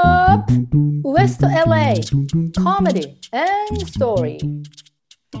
[0.00, 0.50] up?
[1.02, 2.00] West LA
[2.56, 4.38] Comedy and Story.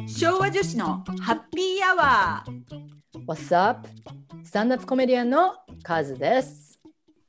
[0.06, 3.88] 昭和女子のハッピーアワー What's up?
[4.44, 6.80] スタンダップコメディアンのカズです。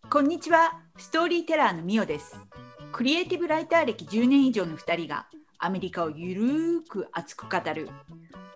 [0.09, 0.73] こんにちは。
[0.97, 2.35] ストーリーテラーのミオです。
[2.91, 5.27] クリエイティブライター歴10年以上の2人が
[5.57, 7.89] アメリカをゆるーく熱く語る。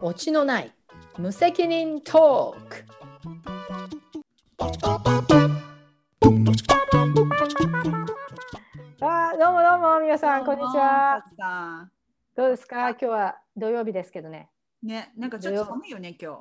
[0.02, 0.74] オチのない
[1.18, 2.86] 無責任トーク
[9.08, 11.24] あーどうもどうも皆さんこんにちは。
[11.38, 11.88] さ
[12.36, 12.90] どうですか？
[12.90, 14.50] 今日は土曜日ですけどね。
[14.84, 16.40] んねなんかちょっと寒いよね今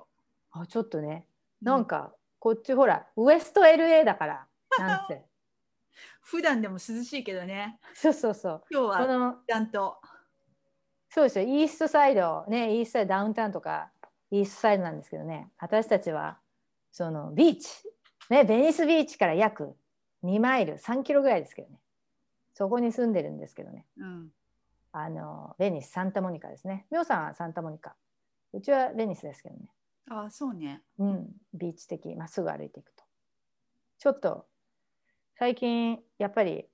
[0.53, 1.27] あちょっとね。
[1.61, 4.47] 日なんかこっちほらウエスト LA だから
[4.79, 5.23] なんせ。
[6.23, 7.79] 普段でも涼しいけどね。
[7.93, 8.59] そうそうそう。
[8.61, 9.99] こ今日はのちゃんと。
[11.11, 11.45] そうですよ。
[11.45, 13.91] イーストサイドねイーストサイドダウンタウンとか
[14.31, 15.51] イーストサイドなんですけどね。
[15.59, 16.39] 私たちは
[16.93, 17.69] そのビーチ。
[18.31, 19.77] ねベニスビーチから約
[20.23, 21.79] 2マイル3キロぐらいですけどね
[22.55, 23.85] そこに住んでるんですけどね。
[23.99, 24.31] うん。
[24.93, 26.87] あのベニスサンタモニカですね。
[26.91, 27.97] みょさんはサンタモニカ。
[28.53, 29.69] うちはベニスですけどね。
[30.09, 30.83] あそうね。
[30.99, 31.27] うん。
[31.53, 33.05] ビーチ的まっすぐ歩いていくと。
[33.99, 34.47] ちょっと
[35.37, 36.67] 最近やっぱり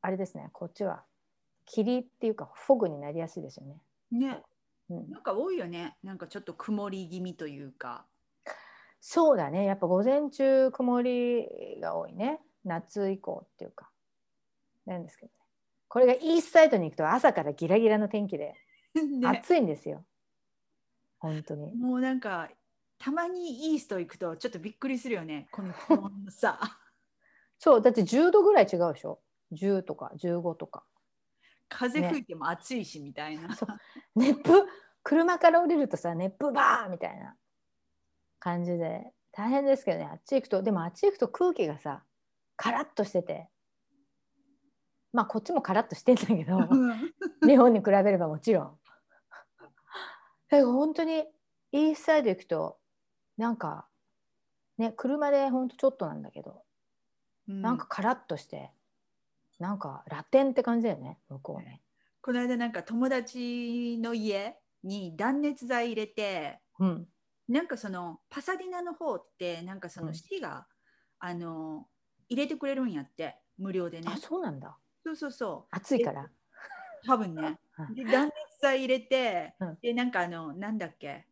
[0.00, 0.48] あれですね。
[0.52, 1.04] こっちは
[1.66, 4.42] 霧っていうかフォグになりやすいですよね、ね。
[4.88, 5.96] うん、なんか多いよね。
[6.02, 8.06] なんかちょっと曇り気味というか。
[9.00, 9.66] そうだね。
[9.66, 11.46] やっぱ午前中曇り
[11.82, 12.40] が多いね。
[12.64, 13.90] 夏以降っていうか
[14.86, 15.38] なんですけどね。
[15.88, 18.54] これがイーストサイドに行くと朝からギラギラの天気で
[18.94, 19.28] ね。
[19.28, 20.04] 暑いんですよ、
[21.18, 21.74] 本当に。
[21.74, 22.50] もうなんか
[22.98, 25.48] たまにイースト行くとちょっとびっくりするよね。
[25.50, 26.58] この 気温のさ
[27.58, 29.20] そうだって10度ぐらい違うでしょ
[29.52, 30.84] ？10とか15とか。
[31.68, 33.68] 風吹いても暑いしみたいな、そう。
[34.14, 34.64] 熱風
[35.02, 37.36] 車から降りるとさ熱風バーみたいな。
[38.38, 39.12] 感じで。
[39.32, 40.62] 大変ですけどねあっち行くと。
[40.62, 42.04] でもあっち行くと空気がさ
[42.56, 43.48] カラッとしてて
[45.14, 46.68] まあこっちもカラッとしてんだけど
[47.46, 48.78] 日本に比べればもちろん。
[49.60, 51.24] だから本当に
[51.72, 52.78] イースサイド行くと
[53.36, 53.88] なんか
[54.76, 56.64] ね車でほんとちょっとなんだけど、
[57.48, 57.62] うん。
[57.62, 58.72] なんかカラッとして
[59.60, 61.80] なんかラテンって感じだよね向こうね。
[62.20, 67.08] この間なんか友達の家に断熱材入れてうん、
[67.46, 70.14] なんかそのパサディナの方ってなんかそうのん。
[70.14, 70.66] 市が、
[71.20, 71.86] あの
[72.28, 74.08] 入れてくれるんやって無料でね。
[74.12, 76.22] あそうなんだそうそうそ暑いから。
[76.22, 76.30] う
[77.06, 77.60] 多分ね。
[77.78, 77.94] うん。
[77.94, 79.78] で断熱材入れて、うん。
[79.82, 81.26] でなんかあのなんだっけ。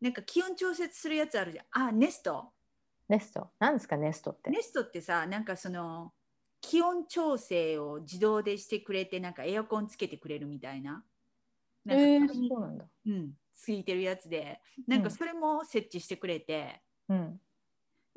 [0.00, 1.88] なんか気温調節するやつあるじゃん。
[1.88, 2.52] あネスト。
[3.08, 3.48] ネスト？
[3.60, 4.50] なんですかネストって？
[4.50, 6.12] ネストってさなんかその
[6.60, 11.04] 気温調整を自動でしてくれてなんかエアコンつけてくれるみたいな。
[11.84, 12.84] なんかえーそうなんだ。
[13.06, 14.60] うん、ついてるやつで。
[14.88, 17.40] なんかそれも設置してくれて、うん。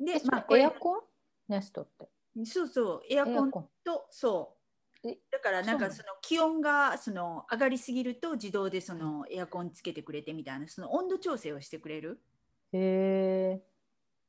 [0.00, 1.00] でまあエアコン？
[1.48, 2.08] ネストって。
[2.44, 3.50] そうそうエアコン。
[3.84, 4.56] とそ
[5.02, 6.08] うえだからなんかその？
[6.22, 12.20] 気温がその上がりすぎると自動でそのエアコンつけてくれてみたいなその温度調整をしてくれる？
[12.72, 13.62] へえ。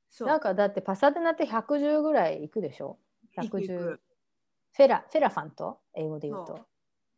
[0.10, 2.98] そうなんかだってパサデナって110ぐらいいくでしょ？
[3.42, 4.02] いくい ?110 く。
[4.74, 5.80] フェラ、フェラファント？
[5.94, 6.66] 英語で言うと。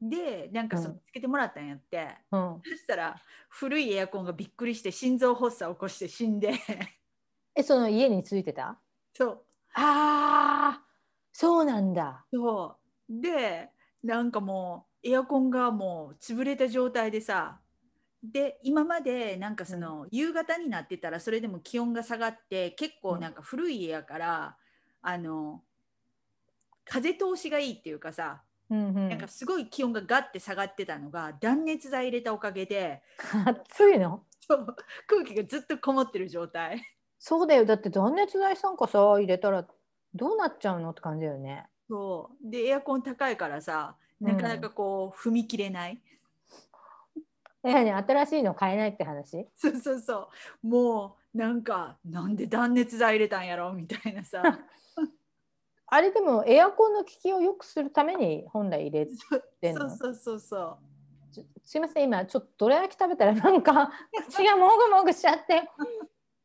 [0.01, 2.61] でなんかそのうんつけてもらったんやって、うん。
[2.63, 3.15] そしたら
[3.49, 6.53] 古いエアコンがびっくりして心臓発作を起こして死んで
[7.55, 8.79] え、その家についてた？
[9.15, 10.85] そうああ、
[11.31, 12.25] そうなんだ。
[12.31, 12.77] そ
[13.09, 13.21] う。
[13.21, 13.69] で
[14.03, 17.59] なんかもうエアコンがもう潰れた状態でさ
[18.23, 24.57] で今までなんかその夕方になってたらそれでも気温が下がって結構なんか古い家やから、
[25.01, 25.63] あの
[26.85, 29.09] 風通しがいいっていうかさ、うんうん。
[29.09, 33.01] なんかすごい気温がガッて下がってたのが断熱材入れたおかげで
[33.45, 34.25] 暑いの？
[34.41, 34.75] そう
[35.07, 36.81] 空気がずっとこもってる状態
[37.25, 37.63] そうだよ。
[37.63, 39.65] だって断熱材さんかさ、入れたら
[40.13, 41.65] どうなっちゃうのって感じだよね。
[41.89, 42.51] そう。
[42.51, 46.01] でエアコン高いからさなかなかこう踏み切れない、
[47.63, 49.47] え、何新しいの買えないって話？
[49.55, 50.29] そうそうそ
[50.63, 50.67] う。
[50.67, 54.43] もうなんかなんで断熱材入れたんやろみたいなさ。
[55.87, 59.07] あれでもエアコンの効きを良くするために本来入れ
[59.61, 59.89] てんの？
[59.89, 60.77] そうそうそうそ
[61.31, 62.03] ちょすいません。
[62.03, 63.93] 今ちょっとどら焼き食べたらなんか
[64.27, 65.63] 口がもぐもぐしちゃって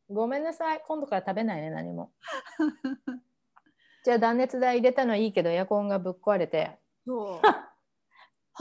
[0.09, 0.81] ごめんなさい。
[0.85, 2.11] 今度から食べないね何も。
[4.03, 6.77] じゃあ断熱材入れたのはいいけどエアコンがぶっ壊れて。
[7.05, 7.47] うそう。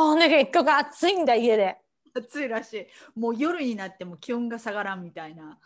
[0.00, 1.78] あんで結局暑いんだ家で。
[2.14, 2.86] 暑いらしい。
[3.18, 5.58] もう夜になっても気温が下がらんみたいな。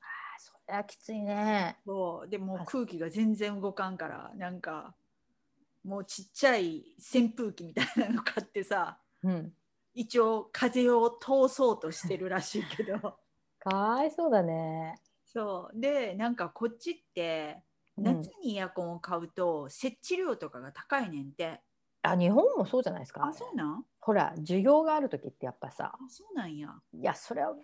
[0.00, 0.06] あ
[0.38, 1.78] それはきついね。
[1.86, 2.28] そう。
[2.28, 4.94] でもう空気が全然動かんからなんか
[5.84, 9.52] もうちっちゃい扇風機みたいなの買ってさうん。
[9.94, 13.18] 一応風を通そうとしてるらしいけど
[13.70, 15.00] かわいそうだね。
[15.24, 15.80] そう。
[15.80, 17.62] でなんかこっちって
[17.96, 18.04] うん。
[18.04, 21.60] 夏にエアコンを買うと設置料とかが高いねんて。
[22.02, 23.26] あ日本もそうじゃないですか。
[23.26, 23.84] あ、そうなん？
[24.00, 25.92] ほら授業がある時ってやっぱさ。
[25.94, 26.74] あ、そうなんや。
[26.92, 27.54] いやそれは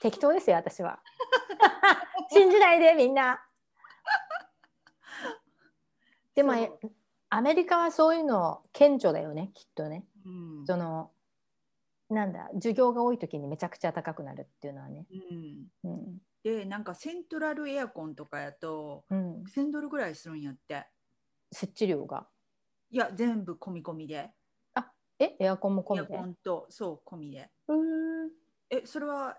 [0.00, 1.00] 適当ですよ私は。
[2.32, 3.44] 信じないでみんな。
[6.34, 6.52] でも
[7.28, 10.06] アメリカはそういうの顕著だよねきっとね。
[10.24, 10.66] うん。
[10.66, 11.10] その
[12.10, 15.06] なんだ授業が多い時にめちゃくちゃ高くなるっていうのはね
[15.84, 20.86] うん、うん、で、なんかセントラルエアコンとかやとうん、1000ドルぐらいするんやって。
[21.52, 22.26] 設置料が
[22.90, 24.30] いや、全部込み込みで。
[25.18, 25.36] え？
[25.38, 27.50] エアコンも込エアみでコンと、そう、込みで。
[27.68, 28.30] うーん
[28.70, 29.36] え、それは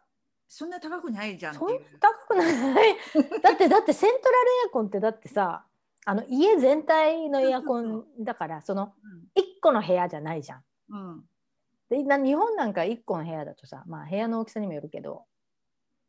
[0.48, 1.82] そんな高くないじゃんそんいう。
[2.00, 2.44] 高くな
[2.86, 2.96] い？
[3.42, 5.66] だってだってセントラルエアコンってだってさ
[6.06, 8.94] あの家全体のエアコンだからその
[9.36, 10.64] 1個の部屋じゃないじゃん。
[10.90, 11.30] うん。
[11.92, 11.98] うん。
[12.00, 15.26] でな日本なんか1個の部屋だとさまあ部屋の大きさにもよるけど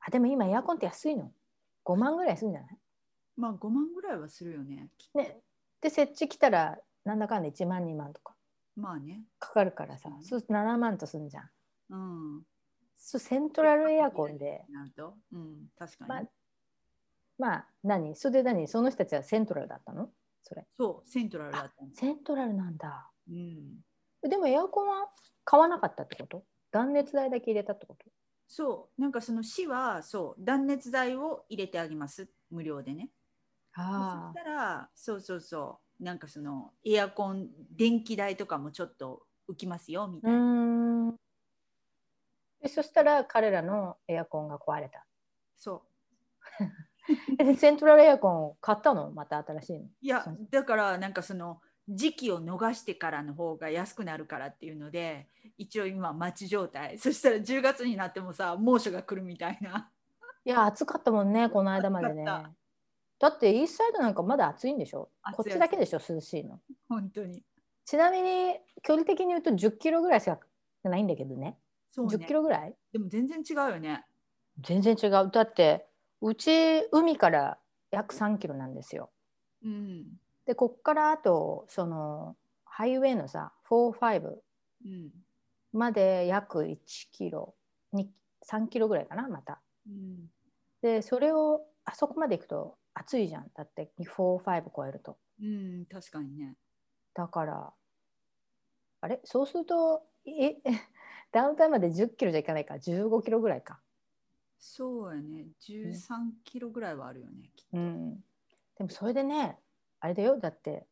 [0.00, 1.30] あでも今エアコンって安いの
[1.84, 2.78] ？5万ぐらいするんじゃない？
[3.36, 4.88] まあ5万ぐらいはするよね。
[4.98, 5.38] きね
[5.80, 8.34] で設置来たらなんだかんだ1万2万とか
[8.76, 9.22] まあね。
[9.38, 11.50] かかるからさうんそうすると7万とすんじゃん。
[11.90, 11.96] う
[12.38, 12.42] ん。
[12.96, 15.14] そうセントラルエアコンでなると。
[15.32, 16.08] うん、確かに。
[16.08, 16.22] まあ
[17.38, 18.14] まあ何？
[18.14, 18.68] それで何？
[18.68, 20.08] その人たちはセントラルだったの？
[20.44, 21.72] それそう、セントラルだった。
[21.94, 23.10] セントラルなんだ。
[23.28, 23.84] うん。
[24.28, 25.08] でもエアコンは
[25.44, 26.44] 買わなかったってこと？
[26.70, 28.06] 断熱材だけ入れたってこと？
[28.48, 32.28] そう、なんかその市は、そう、断熱材を入れてあげます。
[32.50, 33.10] 無料でね。
[33.74, 41.14] そあしたら、そうそうそう、なんかそのエアコン、電気代とかもちょっと浮きますよ、みうたいな。
[42.60, 45.04] でそしたら彼らのエアコンが壊れた？
[45.56, 45.84] そ
[46.60, 46.64] う。
[47.42, 49.10] えセントラルエアコンを買ったの？
[49.10, 49.86] また新しいの？
[50.00, 55.26] いやだからなんかその時期を逃してからの方が安くなるからっていうので
[55.58, 59.90] 一応今待ち状態 そしたら10月になってもさ猛暑が来るみたいな
[60.44, 62.24] いや暑かったもんね この間までね。
[62.24, 65.08] だってイーストサイドなんかまだ暑いんでしょ？
[65.36, 66.60] こっちだけでしょ涼しいの。
[66.88, 67.44] 本当に
[67.84, 70.40] ちなみに距離的に言うと10キロぐらいしか
[70.82, 71.56] ないんだけどね。
[71.92, 72.74] そうね10キロぐらい？
[72.92, 74.04] でも全然違うよね
[74.58, 75.30] 全然違う。
[75.30, 75.86] だって
[76.20, 77.58] うち海から
[77.92, 79.10] 約3キロなんですよ。
[79.62, 84.40] うんでこっからあとそのハイウェイのさ45
[84.84, 85.10] うん。
[85.72, 86.76] まで約1
[87.12, 87.54] キロ
[87.92, 88.10] に
[88.50, 89.60] 3キロぐらいかなまた。
[89.86, 90.30] うん。
[90.82, 93.46] でそれをあそこまで行くと暑いじゃん。
[93.54, 95.16] だって45超えると。
[95.40, 96.56] うん確かにね。
[97.14, 97.72] だから
[99.00, 99.20] あれ？
[99.24, 100.56] そうするとえ
[101.32, 102.74] ダウンタウンまで10キロじゃいかないか。
[102.74, 103.80] 15キロぐらいか。
[104.58, 105.46] そうやね。
[105.60, 107.76] 13キロぐらいはあるよねきっと。
[107.78, 108.24] うん、
[108.76, 109.58] でもそれでね
[110.04, 110.36] あれだよ。
[110.36, 110.84] だって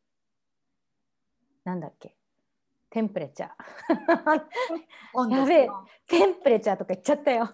[1.65, 2.17] なんだっけ？
[2.91, 3.51] テンプレチャー。
[5.31, 5.69] やべえ。
[6.07, 7.53] テンプレチャーとか言っちゃったよ。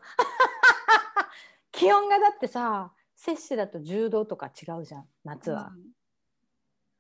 [1.73, 5.73] 気温がだってさ摂氏だと10度とか違うじゃん夏は、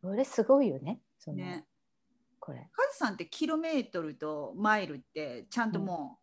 [0.01, 1.67] それすごいよねそのうんね。
[2.41, 2.71] これ。
[2.73, 6.19] カズさんってキロメートルとマイルってちゃんとも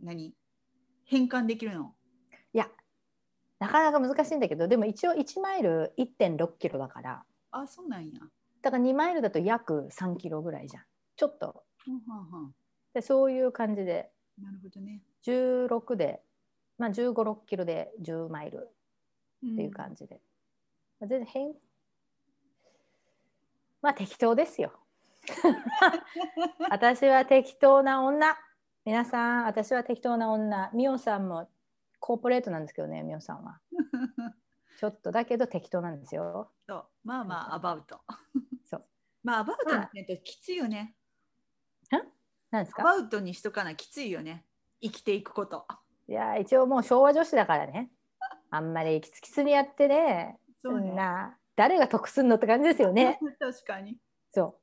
[0.00, 0.34] う、何？
[1.04, 1.94] 変換できるの？
[2.52, 2.68] いや
[3.60, 8.20] なかなか難しいんだけどでも一応1マイル1.6キロだからあそうなんや。
[8.62, 10.84] だから2マイルだと約3キロぐらいじゃん。
[11.16, 11.46] ちょっと。
[11.46, 12.54] はんはんはん。
[12.94, 14.10] でそういう感じで。
[14.40, 15.02] なるほどね。
[15.24, 16.20] 16で、
[16.78, 18.68] まあ、1 5 6キロで10マイル
[19.46, 20.20] っていう感じで、
[21.00, 21.54] まあ全然変。
[23.82, 24.72] まあ適当ですよ。
[26.70, 28.36] 私は適当な女。
[28.84, 30.70] 皆さん私は適当な女。
[30.72, 31.48] ミオさんも
[32.00, 33.60] コーポレートなんですけどねミオさんは
[34.78, 36.52] ちょっとだけど適当なんですよ。
[36.68, 36.86] そう。
[37.02, 38.00] まあまあアバウト。
[38.64, 38.84] そう。
[39.24, 40.94] まあアバウトにしないときついよね。
[42.52, 42.82] 何ですか？
[42.82, 44.44] アバウトにしとかなきついよね。
[44.80, 45.66] 生きていくこと。
[46.06, 47.90] いや一応もう昭和女子だからね。
[48.50, 50.38] あんまりキツキツにやってね。
[50.62, 50.92] そうね。
[50.92, 53.18] な誰が得すんのって感じですよね。
[53.40, 53.98] 確かに。
[54.32, 54.60] そ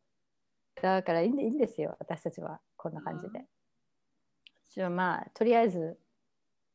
[0.78, 0.82] う。
[0.82, 2.62] だからいいんでいいんですよ私たちは。
[2.78, 3.46] こんな感じで、
[4.70, 6.00] じゃあまあとりあえず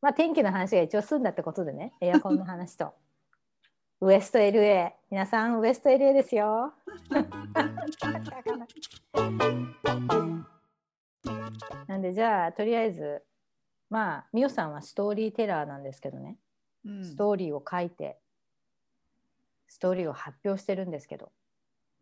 [0.02, 1.94] まあ天気の話が一応済んだってことでね。
[2.02, 2.94] エアコンの話と
[4.02, 6.72] ウエスト LA 皆さんウエスト LA ですよ。
[11.86, 13.22] なんでじゃあとりあえず
[13.90, 16.38] まあみおさんはストーリーテラーなんですけどね。
[16.86, 17.04] うん。
[17.04, 18.18] ストーリーを書いて
[19.68, 21.30] ストーリーを発表してるんですけど。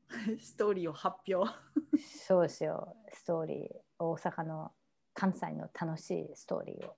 [0.39, 1.53] ストーリーを発表。
[1.99, 2.97] そうですよ。
[3.13, 4.73] ストーリー大阪の
[5.15, 6.97] 関西の楽しいストーリーを。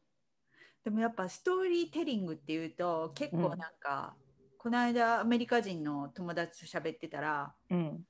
[0.85, 4.15] でもやっぱストーリーテリングっていうと結構なんか、
[4.63, 8.01] この間アメリカ人の友達と喋ってたらうん。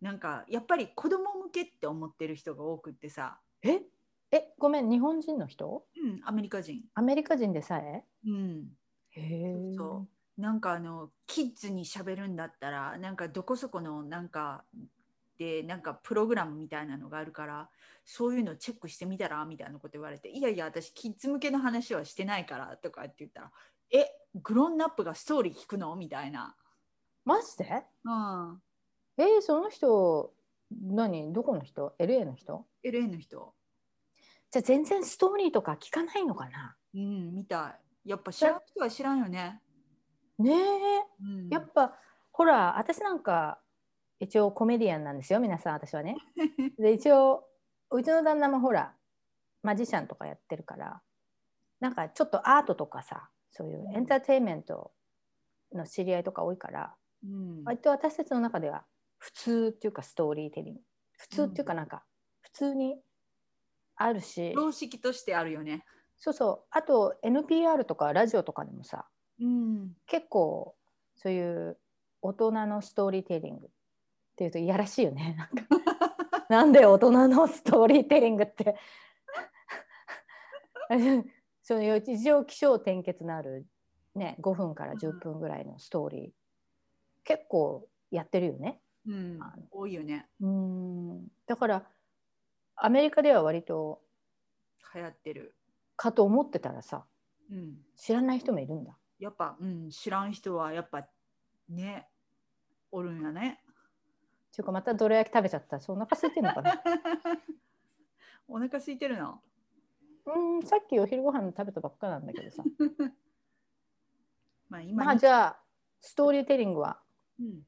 [0.00, 3.80] なんかやっぱり子供向けって思ってる人が多くってさ、え？
[4.30, 5.82] えごめん日本人の人？
[6.00, 6.82] うん、アメリカ人。
[6.94, 8.04] アメリカ人でさえ？
[8.24, 8.68] うん、
[9.10, 9.76] へえ。
[9.76, 10.06] そ
[10.38, 14.62] なんかあのキッズに喋るんだったらなんかどこそこのなんか
[15.36, 17.68] でなんかプログラムみたいなのがあるから
[18.04, 19.44] そういうのチェックしてみたら？
[19.44, 23.50] みたいなこと言われていやいや私キッズ向けの話はしてないからとかって言ったら
[23.92, 25.94] えグロンナップがストーリー聞くの？
[25.96, 26.54] みたいな。
[27.24, 27.84] マジで？
[28.04, 28.62] うん
[29.18, 30.32] えー、その人
[30.70, 31.32] 何？
[31.32, 33.54] どこの人 ?LA の人？LA の人。
[34.50, 36.76] じゃあ全然ストーリーとか聞かないのかな？
[36.94, 38.08] うん、みたい。
[38.10, 39.60] やっぱ知らん人は知らんよね。
[40.38, 40.56] ねえ
[41.22, 41.94] うん、やっぱ
[42.32, 43.60] ほら私なんか
[44.20, 46.16] 一応コメディアンなんですよ皆さん私はね。
[46.78, 47.44] で一応
[47.90, 48.94] うちの旦那もほら
[49.62, 51.02] マジシャンとかやってるから
[51.80, 54.92] なんかちょっとアートとかさそういうエンターテインメント
[55.72, 58.84] の知り合いとか多いからうん、割と私たちの中では
[59.18, 60.80] 普通っていうかストーリーテリング。
[61.18, 62.02] 普通っていうかなんか
[62.40, 62.96] 普通に
[63.96, 65.84] あるし、常識としてあるよね。
[66.16, 66.66] そうそう。
[66.70, 69.06] あと NPR とかラジオとかでもさ
[69.38, 70.74] うん、結構
[71.16, 71.78] そういう
[72.20, 73.70] 大人のストーリーテリングっ
[74.36, 75.34] ていうといやらしいよね。
[75.38, 78.76] なんかなんで大人のストーリーテリングって
[81.70, 83.64] そういう一応起承転結のある、
[84.16, 86.30] ね、5分から10分ぐらいのストーリー、
[87.22, 88.80] 結構やってるよね。
[89.06, 89.38] うん
[89.70, 90.26] 多いよね。
[90.40, 91.84] うんだから
[92.74, 94.00] アメリカでは割と
[94.92, 95.54] 流行ってる。
[95.94, 97.04] かと思ってたらさ
[97.52, 98.98] うん、知らない人もいるんだ。
[99.20, 101.06] やっぱ、うん、知らん人はやっぱ
[101.68, 102.08] ね、
[102.90, 103.60] おるんやね。
[104.50, 106.82] っていうかまたどら焼き食べちゃったそう お腹空いてるのかな
[108.48, 109.40] お腹空いてるの。
[110.26, 112.62] うんさっきお昼ご飯食べたばっかなんだけどさ
[114.68, 115.60] まあ今まあじゃあ
[116.00, 117.00] ストーリーテリングは
[117.40, 117.62] うん、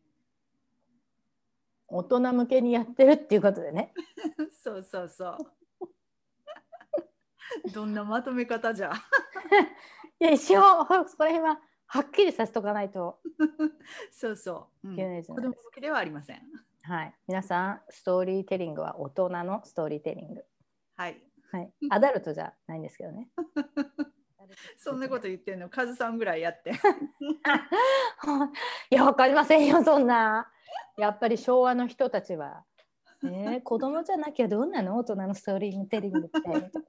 [1.88, 3.94] 大人向けにやってるっていうことでね
[4.62, 5.38] そうそうそう。
[7.74, 8.92] どんなまとめ方じゃ。
[10.20, 13.20] いや一応そこら辺ははっきりさせとかないと
[14.10, 14.88] そうそう。
[14.88, 16.42] うんいけないじゃ子ないですか、供向けではありません。
[16.82, 20.44] はい皆さんストーリーテリングは大人のストーリーテリング
[20.96, 21.22] はい。
[21.52, 21.70] はい。
[21.90, 23.28] アダルトじゃないんですけどね。
[24.78, 26.72] そんなこと言ってんの、カズさんぐらいやって。
[28.90, 30.50] いやわかりませんよそんな。
[30.96, 32.64] やっぱり昭和の人たちは。
[33.22, 34.96] ねえ子供じゃなきゃどんなの？
[34.96, 36.70] 大人のストーリーテリングみたいな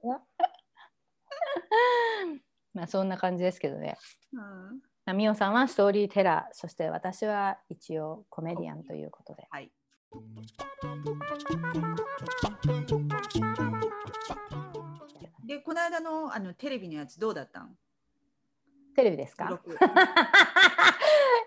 [2.74, 3.96] まあそんな感じですけどね。
[4.32, 4.80] うん、ま
[5.12, 6.54] あみおさんはストーリーテラー。
[6.54, 9.46] そして私は一応コメディアンということで。
[9.50, 9.70] はい。
[15.46, 17.76] で、この間のあのテレビのやつどうだったん？
[18.96, 19.44] テレビですか？
[19.44, 19.70] 録。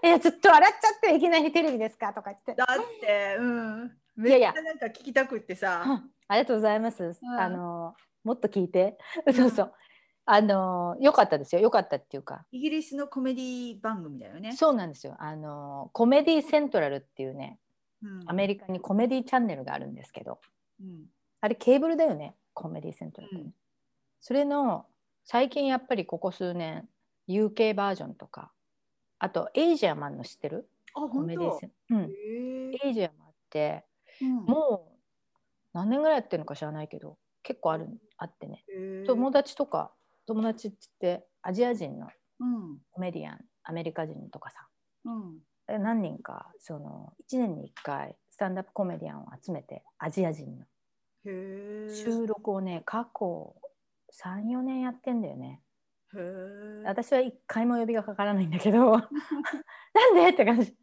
[0.04, 2.14] いやちょっと笑っちゃっていきなりテレビですか？
[2.14, 2.54] とか言って。
[2.54, 2.68] だっ
[3.02, 3.98] て、うん。
[4.28, 4.54] いやいや。
[4.54, 5.84] めっちゃなんか聞きたくってさ。
[5.86, 6.12] うん。
[6.28, 7.16] ありがとうございます、ん。
[7.40, 8.98] あのもっと聞いて。
[9.34, 9.74] そうそう。
[10.26, 11.62] あのよかったですよ。
[11.62, 12.46] よかったっていうか。
[12.52, 14.52] イギリスのコメディ番組だよね。
[14.52, 15.16] そうなんですよ。
[15.20, 17.60] あのコメディセントラルっていうね
[18.04, 18.24] うん。
[18.28, 20.40] アメリカにコメディチャンネルがあるんですけど。
[20.82, 21.06] うん。
[21.42, 22.36] あれケーブルだよね。
[22.54, 23.56] コメディセントラル、うん
[24.28, 24.86] それの
[25.24, 26.86] 最近やっぱりここ数年
[27.30, 28.52] UK バージョンとか
[29.20, 30.68] あとエイジアマンの知ってる？
[30.94, 31.60] あ、コ本当
[31.92, 32.12] うん、
[32.84, 33.86] エイジアマンって
[34.22, 34.36] うん。
[34.44, 34.98] もう
[35.72, 38.66] 何年ぐらいやってるのか知らないけど結構あるあってね。
[39.06, 39.94] 友達とか
[40.26, 42.10] 友達って言ってアジア人の
[42.42, 42.80] うん。
[42.92, 44.68] コメディアンアメリカ人とかさ。
[45.06, 45.40] うん。
[45.70, 50.66] え何人かその1年に1回スタンダップコメディアンを集めてアジア人の。
[51.24, 53.56] 収録をね過去
[54.14, 55.62] 34年やってんだよね。
[56.86, 58.92] 私は1回も呼びがかからないんだけど。
[59.94, 60.30] なんで？
[60.30, 60.76] って感じ。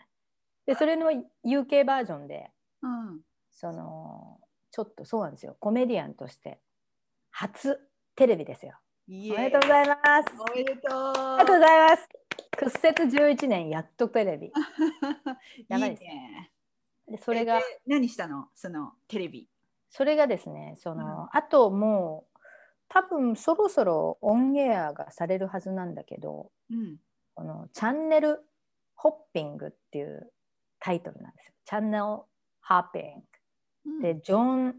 [0.67, 1.11] でそれの
[1.45, 2.51] UK バージョンで
[2.83, 3.21] うん。
[3.51, 4.41] その
[4.71, 5.57] ちょっとそうなんですよ。
[5.61, 6.61] コメディアンとして
[7.31, 7.81] 初
[8.17, 8.79] テレビですよ。
[9.07, 10.01] イおめでとうございます。
[10.41, 10.93] おめでとう。
[10.93, 12.09] ありがとうございます。
[12.57, 12.95] 屈折
[13.35, 14.53] 11年やっとテレビ。
[15.69, 16.03] やばいです。
[16.05, 16.53] ね
[17.07, 18.49] でそれが何したの？
[18.55, 19.49] そのテレビ。
[19.91, 21.29] それがですねその、うん。
[21.33, 22.34] あともう
[22.89, 26.97] 多分そろそろオンエアがされるはずなんだけどうん
[27.35, 28.41] このチャンネル
[28.95, 30.33] ホッピングっていう
[30.79, 31.55] タイトルなんですよ。
[31.65, 32.27] チャンネルホ
[32.69, 33.03] ッピン
[33.87, 34.03] うんグ。
[34.03, 34.75] で、ジョン、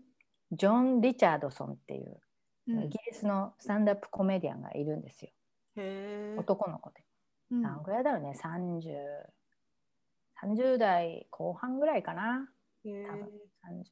[0.51, 2.19] ジョン・リチャードソンっていう、
[2.67, 5.31] うんイギリスのスタンダップコメディアンがいるんですよ。
[6.37, 7.03] 男の子で。
[7.51, 8.93] うん何ぐらいだろうね、30、
[10.41, 12.47] 30代後半ぐらいかな？
[12.83, 13.25] 多分
[13.67, 13.83] 30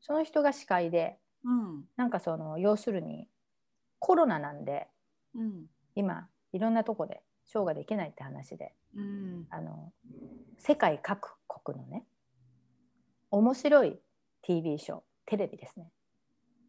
[0.00, 3.28] その人が司会で、うんなんかその、要するに
[4.00, 4.88] コロナなんで、
[5.34, 5.66] うん。
[5.94, 9.46] 今、いろんなとこでショーができないって話で、うん。
[9.50, 9.92] あの
[10.58, 12.04] 世界各国のね
[13.30, 13.98] 面白い
[14.42, 15.92] TV ショーテレビですね。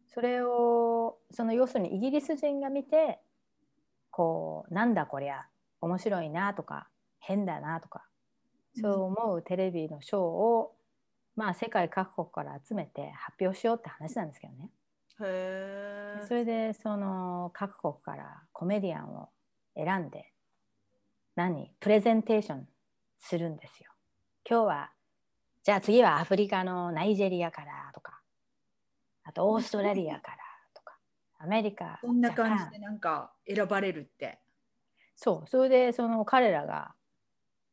[0.06, 3.18] それをその要するにイギリス人が見て
[4.10, 5.46] こうなんだこりゃ
[5.80, 8.04] 面白いなとか変だなとか
[8.74, 10.74] そう思うテレビのショーを、
[11.36, 14.70] まあ世界各国から集めて発表しようって話なんですけどね。
[16.26, 19.30] それでその各国からコメディアンを
[19.74, 20.32] 選んで
[21.36, 21.72] 何？
[21.80, 22.68] プレゼンテーション
[23.18, 23.90] するんですよ。
[24.48, 24.90] 今日は
[25.62, 28.20] じゃあ次はアフリカのナイジェリアからとか
[29.24, 30.38] あとオーストラリアから
[30.74, 30.96] とか
[31.38, 34.38] アメリカこんな感じでなんか選ばれるって。
[35.14, 36.94] そうそれでその彼らが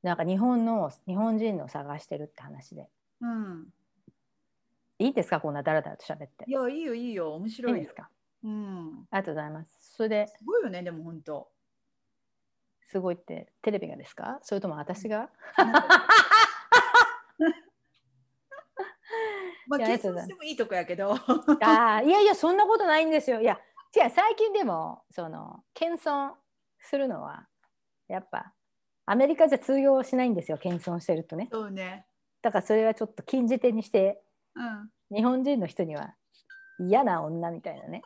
[0.03, 2.89] なんか日本の日本人の探してるって話で
[3.22, 3.74] うん。
[5.00, 5.39] いいですか？
[5.39, 6.46] こんなダラダラと喋って。
[6.48, 7.72] いや、いいよ、いいよ、面い白い。
[7.72, 7.77] よ。
[7.77, 8.10] いですか？
[8.44, 9.08] うん。
[9.10, 9.94] ありがとうございます。
[9.96, 11.50] それですごいよね、でも本当。
[12.88, 14.39] すごいってテレビがですか？
[14.41, 15.29] それとも私が？
[19.68, 20.25] まあ、いやあり計算がとうございます。
[20.25, 21.12] してもいいとこやけど。
[21.12, 23.39] あーいやいやそんなことないんですよ。
[23.41, 23.60] いや
[23.96, 26.34] 違う最近でもその謙遜
[26.79, 27.48] するのは
[28.08, 28.53] やっぱ
[29.06, 31.48] アメリカじゃ通用しないんですよ謙遜してるとね。
[31.51, 32.06] そうね。
[32.41, 34.22] だからそれはちょっと禁じ手にして
[34.56, 34.89] うん。
[35.15, 36.15] 日本人の人には
[36.79, 38.01] 嫌な女みたいなね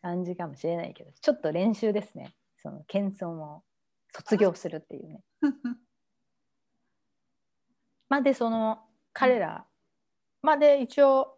[0.00, 3.62] 感じかもしれないけどちょっと練習ですねその謙遜を
[4.14, 5.22] 卒業するっていうね
[8.08, 8.78] まあでその
[9.12, 9.66] 彼ら
[10.42, 11.36] まあで一応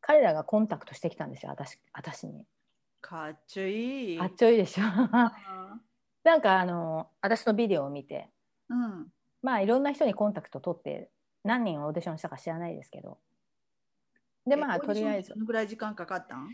[0.00, 2.46] 彼らがコンタクトしてきたんですよ私私に
[3.00, 4.20] かっちょいい。
[4.20, 5.32] あっちょいいでしょあ
[6.22, 8.30] なんかあの私のビデオを見て
[8.68, 9.12] うん。
[9.42, 11.10] まあいろんな人にコンタクト取って
[11.44, 13.18] 何人オーディションしたか知らないですけど。
[14.46, 15.30] でまあえとりあえず。
[15.30, 16.48] どのぐらい時間かかったん？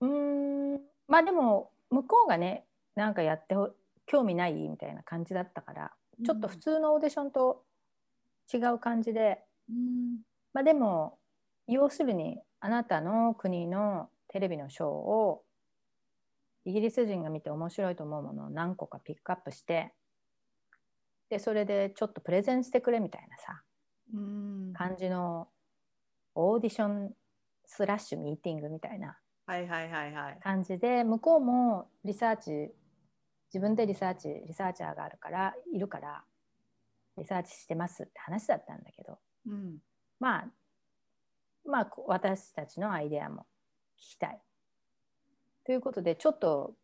[0.00, 0.80] うーん。
[1.08, 3.70] まあでも向こうがねなんかやってほ
[4.06, 5.92] 興味ないみたいな感じだったから
[6.24, 7.64] ちょっと普通のオーディションと
[8.52, 10.18] 違う感じで、うん。
[10.52, 11.18] まあでも
[11.66, 15.42] 要するにあなたの国のテレビのショーを
[16.64, 19.92] イギリス人が見て面白いと思うものを何個かピックアップして
[21.28, 23.62] でそれでちょっとプレゼンしてくれみたいなさ
[24.14, 24.72] うん。
[24.74, 25.48] 感じの
[26.34, 27.12] オーディション
[27.64, 29.18] スラッシュミーティングみたいな。
[30.42, 32.74] 感じで向こうもリサーチ
[33.52, 36.24] 自分でリサーチリサーチャーがあるからいるから
[37.16, 39.78] リサーチしてますって話だったんだけどうん。
[40.18, 40.48] まあ
[41.64, 43.46] まあこ私たちのアイデアも
[43.98, 44.40] 聞きたい。
[45.64, 46.74] ということでちょっと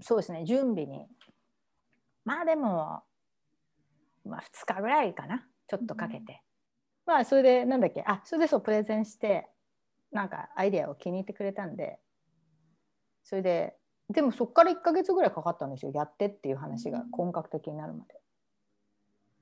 [0.00, 1.06] そうですね準備に
[2.28, 3.04] まあでも、
[4.28, 5.46] まあ、2日ぐらいかな。
[5.68, 6.42] ちょっとかけて、
[7.06, 8.02] まあそれでなんだっけ？
[8.06, 9.48] あそれでそうプレゼンして
[10.12, 11.98] なんかアイデアを気に入ってくれたんで。
[13.24, 13.76] それで
[14.08, 15.92] でもそこから1ヶ月ぐらいかかったんですよ。
[15.94, 18.14] やってっていう話が本格的になるまで。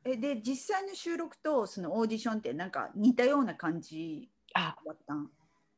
[0.05, 5.31] えで実際の収録とそのオーディションってなんか似たような感じあだったん？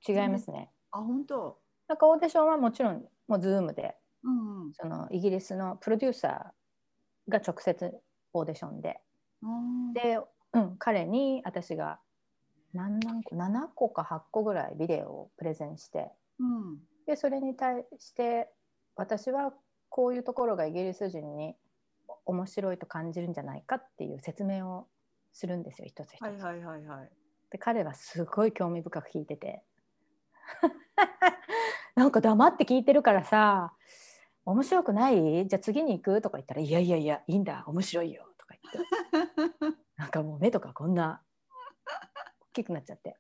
[0.09, 0.71] 違いますね。
[0.90, 1.59] あ本当？
[1.87, 4.73] なんかオーディションはもちろんもう Zoom でうんうん。
[4.73, 7.94] そのイギリスのプロデューサーが直接
[8.33, 9.01] オーディションで。
[9.95, 10.21] で、
[10.53, 12.01] うん、彼に私が
[12.75, 16.11] 何何個7個か8個ぐらいビデオをプレゼンして。
[16.38, 16.79] うん。
[17.07, 18.51] でそれに対して
[18.97, 19.53] 私は
[19.88, 21.57] こういうところがイギリス人に
[22.27, 24.87] 面白いと感じるんじゃないかっていう説明を
[25.33, 26.23] するんですよ一つ一つ。
[26.23, 27.11] はいはいはいはい。
[27.51, 29.62] で彼はすごい興味深く聞いてて。
[31.95, 33.73] なんか黙って聞いてるからさ
[34.50, 35.46] 「面白くない？
[35.46, 37.64] じゃあ次に行く?」とか言ったら「いやいやいやいいんだ。
[37.66, 39.78] 面白いよ」とか言って。
[39.96, 41.22] なんかもう目とかこんな。
[42.50, 43.16] 大きくなっちゃって。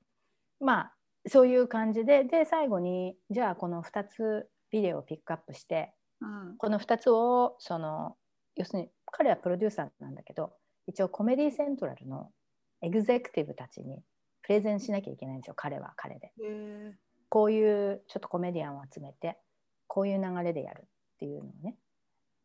[0.60, 0.96] まあ
[1.28, 2.24] そういう感じで。
[2.24, 6.56] で最後にじゃあこの2つビデオをピックアップしてうん。
[6.56, 8.16] この2つをその
[8.56, 12.32] 要するに彼はプロデューサーなんだけど一応コメディセントラルの
[12.80, 14.02] エグゼクティブたちに
[14.42, 15.54] プレゼンしなきゃいけないんですよ。
[15.54, 16.32] 彼は彼で。
[17.28, 19.38] こういうちょっとコメディアンを集めて
[19.86, 20.88] こういう流れでやる
[21.18, 21.74] っていうのをね。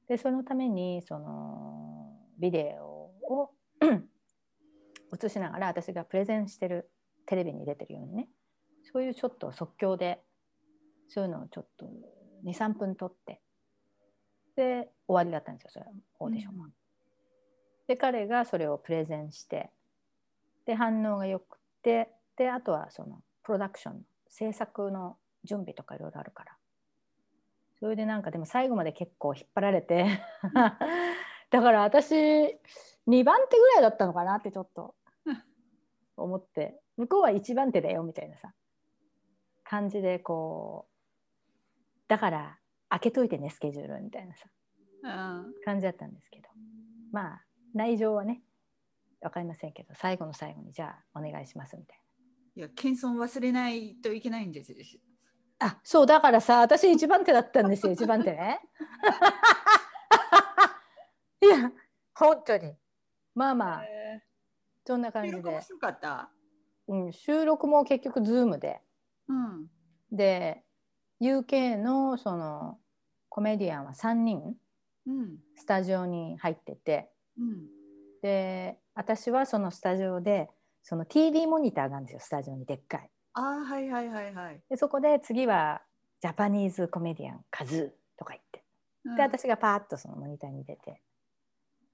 [0.07, 3.51] でそのためにそのビデオを
[5.23, 6.89] 映しながら私がプレゼンしてる
[7.27, 8.27] テレビに出てるようにね。
[8.91, 10.23] そういうちょっと即興で
[11.07, 11.87] そういうのをちょっと
[12.45, 13.39] 23分撮って
[14.55, 16.59] で終わりだったんですよそれはオーディション。
[16.59, 16.67] は。
[17.87, 19.69] で彼がそれをプレゼンして
[20.65, 26.57] で反応がよくてであとはそのプロダクション制作の準備とかいろいろあるから
[27.83, 30.05] それでなんかでも最後まで結構引っ張られて。
[31.51, 34.95] だから私2番手ぐらいだったのかなってちょっと。
[36.15, 36.79] 思って。
[36.95, 38.53] 向こうは1番手だよみたいなさ。
[39.65, 42.03] 感じでこう。
[42.07, 44.47] だから開けといてねスケジュールみたいなさ。
[45.01, 45.53] うん。
[45.65, 46.47] 感じだったんですけど。
[47.11, 48.45] まあ内情はね
[49.19, 51.99] 分かりませんけど最後の最後にじゃあお願いしますみたい
[52.55, 54.73] いや謙遜忘れないといけないんです
[55.65, 58.59] あそうだからさ私一番手だったんですよ一番手ね
[61.41, 61.71] いや
[62.13, 62.73] 本当に
[63.33, 64.23] まあまあへ
[64.85, 65.37] そんな感じで。
[66.87, 68.81] うん、収録も結局 Zoom で
[69.29, 69.67] うん。
[70.11, 70.63] で
[71.21, 72.77] UK のその
[73.29, 74.55] コメディアンは3人
[75.07, 75.37] うん。
[75.55, 77.67] スタジオに入っててうん。
[78.21, 80.49] で私はそのスタジオで
[80.81, 83.09] その TV モニターがあるんですよスタジオにでっかい。
[83.33, 84.61] ああ、はいはいはいはい。
[84.69, 85.81] でそこで次は
[86.21, 88.63] Japanese comedian カズーとか言って
[89.05, 91.01] うんで私がパーッとそのモニターに出て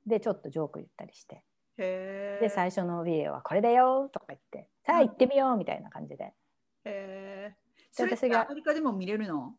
[0.06, 1.44] でちょっとジョーク言ったりして。
[1.78, 6.34] で最初のビデオはこれだよとか言ってさあ行ってみようみたいな感じでへ
[6.84, 7.56] え。
[7.90, 9.56] それアメリカでも見れるの？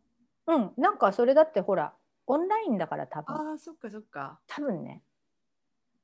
[0.46, 1.94] うんなんかそれだってほら
[2.26, 4.38] オンラインだから多分ああ、そっかそっか。
[4.46, 5.02] 多分ね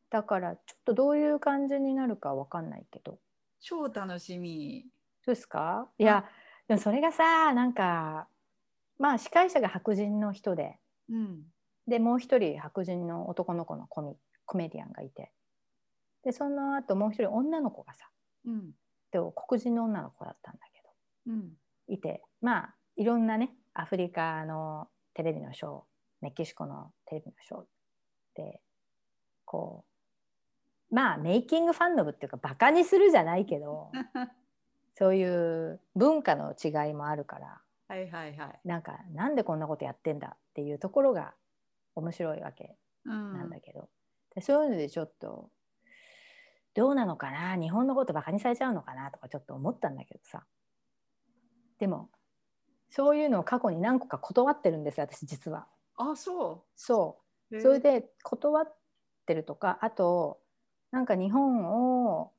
[0.09, 3.19] だからちょっとどういう感じになるかわかんないけど
[3.61, 4.87] 超楽しみ。
[5.27, 5.89] そうですか？
[5.99, 6.25] いや
[6.69, 8.29] でもそれがさなんか
[8.99, 10.79] まあ司会者が白人の人で。
[11.11, 11.43] うん。
[11.87, 15.33] でもう一人白人の男の子のコミコメディアンがいて。
[16.25, 18.09] でその後もう一人女の子がさ
[18.47, 18.71] うん。
[19.13, 20.81] で黒人の女の子だったんだけ
[21.27, 21.33] ど。
[21.33, 21.53] うん。
[21.89, 22.23] いて。
[22.41, 25.83] まあいろんなねアフリカのテレビのショー
[26.23, 27.63] メキシコのテレビのショー
[28.37, 28.61] で
[29.45, 29.85] こ
[30.91, 33.91] うまあメイキングファンドブっていうかバカにするじゃないけど
[34.99, 38.61] そういう文化の違いもあるからはいはいはい。
[38.65, 41.35] なんかなんでこんなことやってんだっていうところが
[41.95, 43.33] 面白いわけうん。
[43.33, 43.89] なんだけど、
[44.35, 45.51] でそういうのでちょっと
[46.75, 47.57] どうなのかな？
[47.57, 50.45] 日本のことバカにされちゃうのかなとかちょっと思ったんだけどさ
[51.79, 52.11] でも
[52.91, 55.67] そういうのを過去に何個か断ってるんです私実は。
[55.97, 56.65] あ、そ。
[56.77, 57.19] そ
[57.51, 57.81] ううそれ。
[57.81, 58.77] で断っ
[59.27, 60.41] てるとかあと
[60.91, 61.65] なんか日本
[62.19, 62.33] を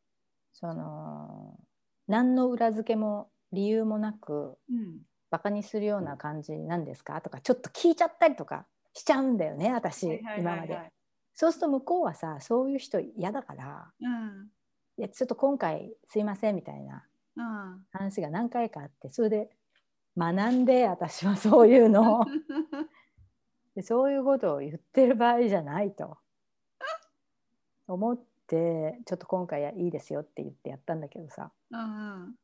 [0.53, 1.59] その
[2.07, 5.01] 何の裏付けも理由もなくうん。
[5.29, 7.19] バカにするような感じなんですか？
[7.21, 10.03] とかちょっと聞いちゃったりとかしちゃうんだよね私
[10.39, 10.91] 今まで。
[11.33, 14.49] そうすると向こうはさそういう人嫌だからうん。
[14.97, 17.85] いやちょっと今回すいませんみたいなうん。
[17.91, 19.49] 話が何回かあってそれで
[20.17, 22.25] 学んで私はそういうのを
[23.75, 26.17] でそういうことを言ってる場合じゃないと
[27.87, 28.17] 思っ
[28.47, 32.35] てちょっと今回はいいですよって言ってやったんだけどさうん。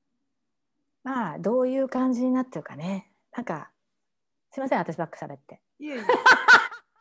[1.03, 3.71] まあどういう感じになってるかねなんか
[4.51, 6.05] すいません私ばっか喋っていやいや。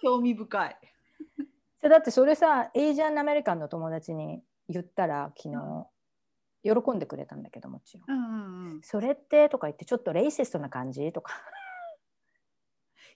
[0.00, 0.76] 興味深い。
[1.78, 5.86] それだってそれさエイジアンアメリカンの友達に言ったら昨日
[6.64, 8.18] 喜んでくれたんだけどもちろん。
[8.18, 8.80] うんうんうん。
[8.82, 9.48] それって？
[9.48, 11.12] とか言ってちょっとレイシストな感じ？
[11.12, 11.34] とか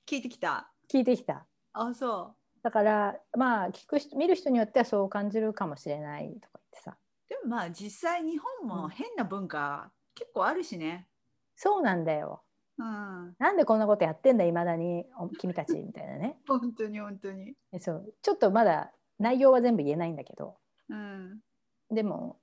[0.08, 0.70] 聞いてきた。
[0.92, 1.46] 聞いてきた。
[1.72, 2.34] あ、そ
[2.66, 7.28] だからまあ聞く人見る人によってはそう感じるかもしれないとか言ってさう。
[7.28, 11.06] でもまあ実際日本も変な文化結構あるしね。
[11.54, 12.42] そうなんだよ
[12.78, 13.36] うん。
[13.38, 17.54] なんでこんなことやってんだいまだにお君たちみたいなね 本当に本当に。
[17.70, 20.56] えそうちょっとまだ内容は全部言えないんだけど
[20.88, 21.40] うん。
[21.88, 22.40] でも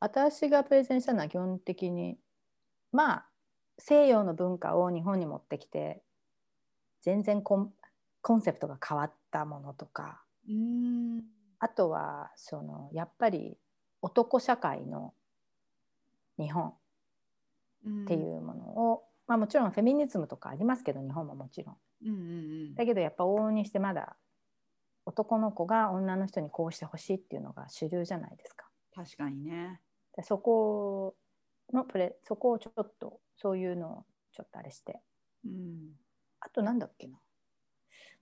[0.00, 2.18] 私がプレゼンしたのは基本的に
[2.90, 3.28] まあ
[3.78, 6.02] 西洋の文化を日本に持ってきて
[7.02, 7.72] 全然コン
[8.26, 11.22] コンセプトが変わったものとかうん。
[11.60, 13.56] あとはそのやっぱり
[14.02, 15.14] 男社会の
[16.36, 21.76] 日本っていうものを、まあ、もちろんフェミニズムとかありますけど日本ももちろん。
[22.04, 22.24] うんうんう
[22.70, 22.74] ん。
[22.74, 24.16] だけどやっぱ往々にしてまだ
[25.04, 28.66] 男の子が女の人にこうしてほしいっていうのが主流じゃないですか。
[28.92, 29.80] 確かにね。
[30.16, 31.14] でそこ
[31.72, 35.00] のプレそこをちょっとそういうのをちょっとあれして
[35.44, 35.92] うん。
[36.40, 37.20] あとなんだっけな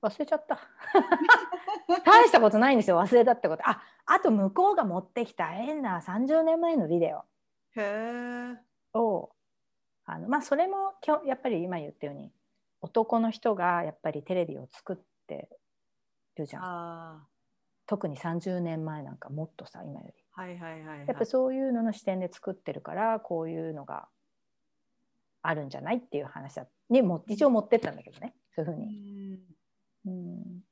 [0.04, 0.58] 忘れちゃった。
[2.04, 2.98] 大したことないんですよ。
[2.98, 3.68] 忘れたってこと。
[3.68, 7.14] ああと向こうが持ってきた変な30年前のビデ。
[7.14, 7.24] オ
[9.00, 9.32] を
[10.04, 12.32] あのまあそれもやっぱり今言ったように
[12.80, 15.48] 男の人がやっぱりテレビを作って
[16.36, 16.62] るじゃん。
[16.62, 17.26] あ
[17.86, 20.24] 特に30年前なんかもっとさ今より。
[20.34, 20.42] あ。
[20.42, 21.06] はいはいはい、はい。
[21.06, 24.08] やっぱそういうのの視点で作ってるからこういうのが
[25.42, 26.66] あるんじゃないっていう話だ。
[26.90, 28.34] にも一応持ってったんだけどね。
[28.54, 28.86] そういうふううに。
[30.10, 30.12] ん。
[30.12, 30.64] うん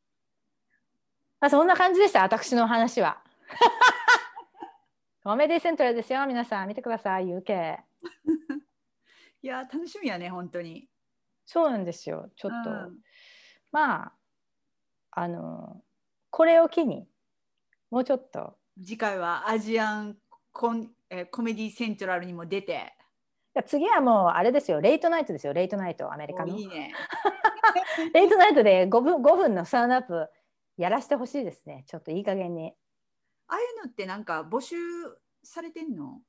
[1.40, 2.23] まあ、そんな感じでした？
[2.23, 3.21] 私の話は。
[5.25, 7.79] コメディセントラルですよ皆さん見てください UK。
[9.42, 10.88] いや楽しみやね本当に。
[11.45, 13.01] そうなんですよちょっと、うん
[13.73, 14.12] まあ
[15.12, 15.83] あの
[16.31, 17.09] これを機に
[17.90, 20.18] もうちょっと次回はアジアン
[20.53, 22.95] コン、えーコメディセントラルにも出て。
[23.61, 24.81] 次はもうあれですよ。
[24.81, 25.53] レイトナイトですよ。
[25.53, 26.55] レイトナイトアメリカの。
[26.55, 26.95] おいいね。
[28.15, 30.29] レイトナイトで5分 ,5 分のサウンドアップ
[30.79, 31.85] やらせてほしいですね。
[31.87, 32.75] ちょっといい加減に。
[33.49, 34.77] ああいうのってなんか募集
[35.43, 36.23] されてんの？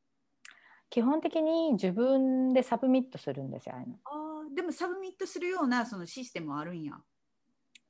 [0.90, 3.96] 基本的に自分で submit するんですよああいうの。
[4.04, 6.94] あーでも submit するようなそのシステムあるんや。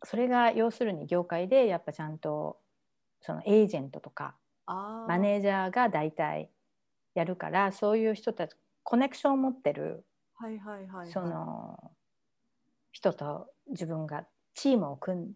[0.04, 2.60] それが要するに業界でやっぱちゃんと
[3.20, 6.52] そのエージェントとかマネージャーが大体
[7.16, 11.08] やるからそういう人たちコネクションを持ってるはいはいはいはい。
[11.12, 11.92] その
[12.92, 15.36] 人と自分がチームを組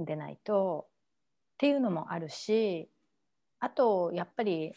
[0.00, 2.88] んでないとっていうのもあるし
[3.60, 4.72] あとやっぱり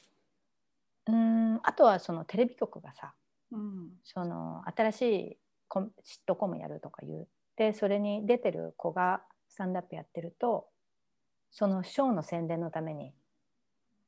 [1.07, 3.13] うーんあとはそのテレビ局がさ
[3.51, 3.89] うん。
[4.03, 10.67] その新しいコンシットコムやるとか言ってそれに出てる子がスタンダップやってると
[11.51, 13.13] そのショーの宣伝のために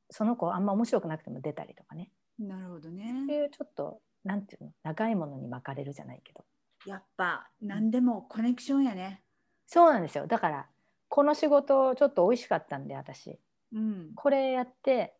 [0.09, 2.11] その子あんま面白くなくても出たりとかね
[2.47, 3.23] なるほどね。
[3.23, 6.43] っていうちょっとなんていうの長いものに巻かれるじゃないけど。
[6.85, 9.23] やっぱ何でもコネクションやね。
[9.67, 10.27] そうなんですよ。
[10.27, 10.67] だから
[11.09, 13.39] この仕事ちょっと美味しかったんで私。
[13.73, 14.11] うん。
[14.15, 15.15] これやって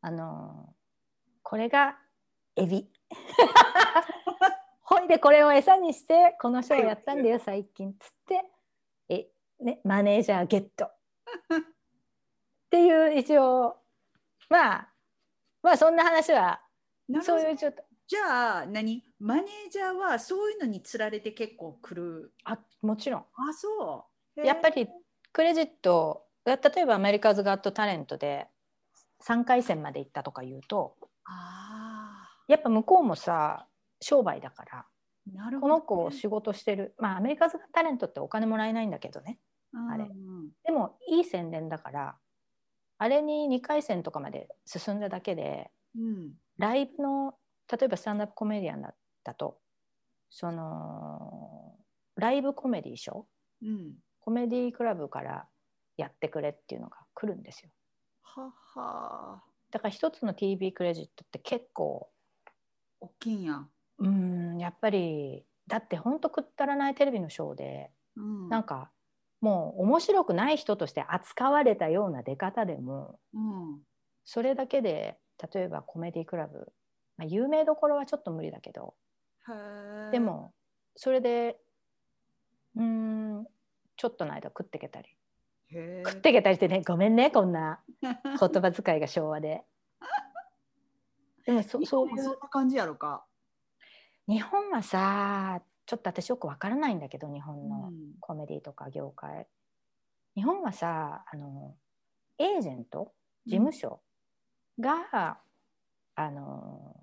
[0.00, 0.74] あの
[1.42, 1.98] これが
[2.56, 2.90] エビ。
[4.82, 8.44] ほいでこれを餌にしてこのショーやったんだよ最近つって
[9.08, 9.28] え、
[9.60, 10.86] ね、マネージャーゲット。
[10.86, 10.88] っ
[12.70, 13.78] ていう一応
[14.48, 14.91] まあ
[15.62, 16.60] まあそんな話は
[17.22, 17.82] そういうちょっと。
[18.08, 19.02] じゃあ何？
[19.20, 22.32] マネージャーはそういうのにつられて結構来る？
[22.44, 23.20] あもちろん。
[23.20, 24.46] あそう。
[24.46, 24.90] やっぱりり
[25.32, 28.46] クレジット例えばアメリカズ・ガット・タレントで
[29.24, 33.66] 3回戦まで行ったとか言うとあやっぱ向こうもさ
[34.00, 36.94] 商売だからーなるほど、この子仕事してる。
[36.98, 39.38] まあアメリカズ・ガット・タレントってお金もらえないんだけどね
[39.90, 40.04] あれ。
[40.04, 40.50] うん。
[40.64, 42.16] でもいい宣伝だから
[43.02, 47.34] あれに2回戦とかまで進んだだけでうんライブの
[47.70, 49.58] 例えばスタンダップコメディアンだだと。
[50.30, 51.74] その
[52.16, 53.66] ライブコメディショー？
[53.66, 55.48] うんコメディクラブから
[55.96, 57.70] やってくれっていうのが来るんですよ。
[58.22, 59.42] はは。
[59.72, 62.08] だから一つの TV クレジットって結構
[63.00, 63.66] 大きいんや、
[63.98, 68.92] うーんやっぱりだってほんとくったらないテレビのショーでうん、なんか
[69.42, 73.80] もう面白くない人として扱われたような出方でもうん。
[74.24, 75.18] それだけで
[75.52, 76.72] 例えばコメディクラブ、
[77.16, 78.94] まあ、有名どころはちょっと無理だけど
[80.12, 80.54] でも
[80.94, 81.56] それで
[82.76, 83.46] うーん
[83.96, 85.08] ちょっとの間食ってけたり。
[86.06, 89.64] 食ってけたりってねごめんねこんな言葉遣いが昭和で。
[91.46, 93.24] でもそ日そういう感じやろか、
[94.28, 99.46] 日本はさちょっと私よくわからないんだけど日う本のんコメディとか業界。
[100.34, 101.74] 日本はさあの
[102.38, 103.12] エージェント
[103.46, 104.00] 事務所
[104.80, 105.38] が、
[106.14, 106.96] あの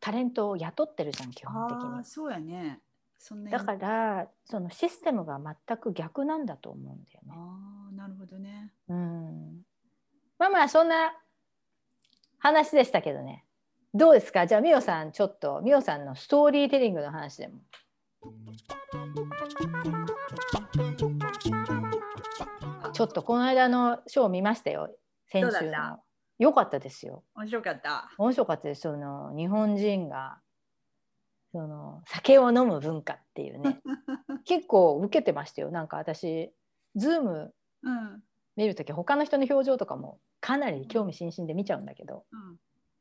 [0.00, 2.04] タレントを雇ってるじゃん基本的に。
[2.04, 2.80] そうやね
[3.18, 7.32] そんなだからそのシステムが全く逆なんだと思うんだよね。
[7.36, 9.62] ああなるほどねうん、
[10.38, 11.12] まあまあそんな
[12.38, 13.44] 話でしたけどね
[13.94, 14.46] どうですか？
[14.46, 17.60] じゃあみおさんちょっとみおさんのストーリーテリングの話でも。
[22.92, 24.94] ちょっとこの間のショー見ましたよ。
[25.26, 25.98] 先週の。
[26.38, 27.24] よかったですよ。
[27.34, 28.10] 面白かった？
[28.18, 28.82] 面白かったです。
[28.82, 30.38] その日本人が
[31.52, 33.80] その酒を飲む文化っていうね。
[34.44, 35.70] 結構受けてましたよ。
[35.70, 36.52] なんか私
[36.96, 38.22] ズームうん。
[38.56, 42.24] 見るとき他の人の表情とかもかなり興味津々で見ちゃうんだけど。
[42.30, 42.56] うん。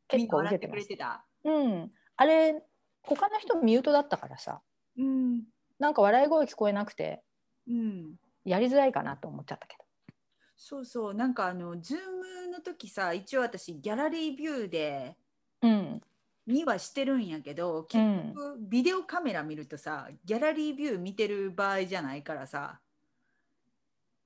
[0.07, 1.49] 結構受けましてくれたた？
[1.49, 1.91] うん。
[2.15, 2.63] あれ
[3.03, 4.61] 他の人ミュートだったからさ
[4.97, 5.43] うん。
[5.79, 7.23] なんか笑い声聞こえなくて
[7.67, 8.15] うん。
[8.45, 9.83] やりづらいかなと思っちゃったけど。
[10.55, 11.13] そうそう。
[11.13, 15.17] なんかあのズームの時さ一応私ギャラリービューで
[15.61, 16.01] うん。
[16.45, 18.03] にはしてるんやけど結
[18.33, 22.81] 局ビデオカメラ見るとさギャラリービュー見てる場合じゃないからさ、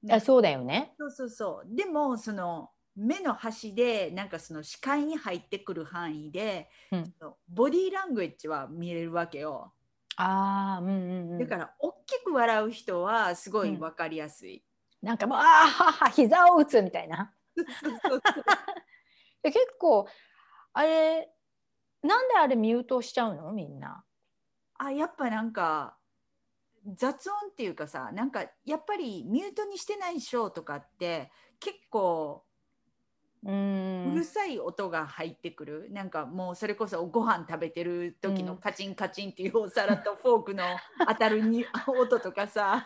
[0.02, 0.94] ねあそうだよね。
[0.98, 1.76] そうそうそう。
[1.76, 7.14] でもその目の端でなんかその視界に入ってくる範囲で、うん。
[7.48, 9.74] ボディーラングエッジは見れるわけよ
[10.18, 11.40] ああうんうんうん。
[11.40, 14.64] だから大きく笑う人はすごい分かりやすい、
[15.02, 17.32] なんかもうあーはは膝を打つみたいな。
[19.44, 20.08] 結構
[20.74, 21.30] あれ
[22.04, 23.52] なんであれミュートしちゃうの？
[23.54, 24.04] みんな。
[24.80, 25.98] あやっぱなんか
[26.96, 32.44] 雑音っていうかさなんかやっぱりミュートにしてないショーとかって結構
[33.52, 38.60] うるさい音が入ってくる、なんかもうそれこそご飯食べてる時のうん。
[38.60, 40.64] カチンカチンっていうお皿とフォークの
[41.08, 42.86] 当たるに音とかさ。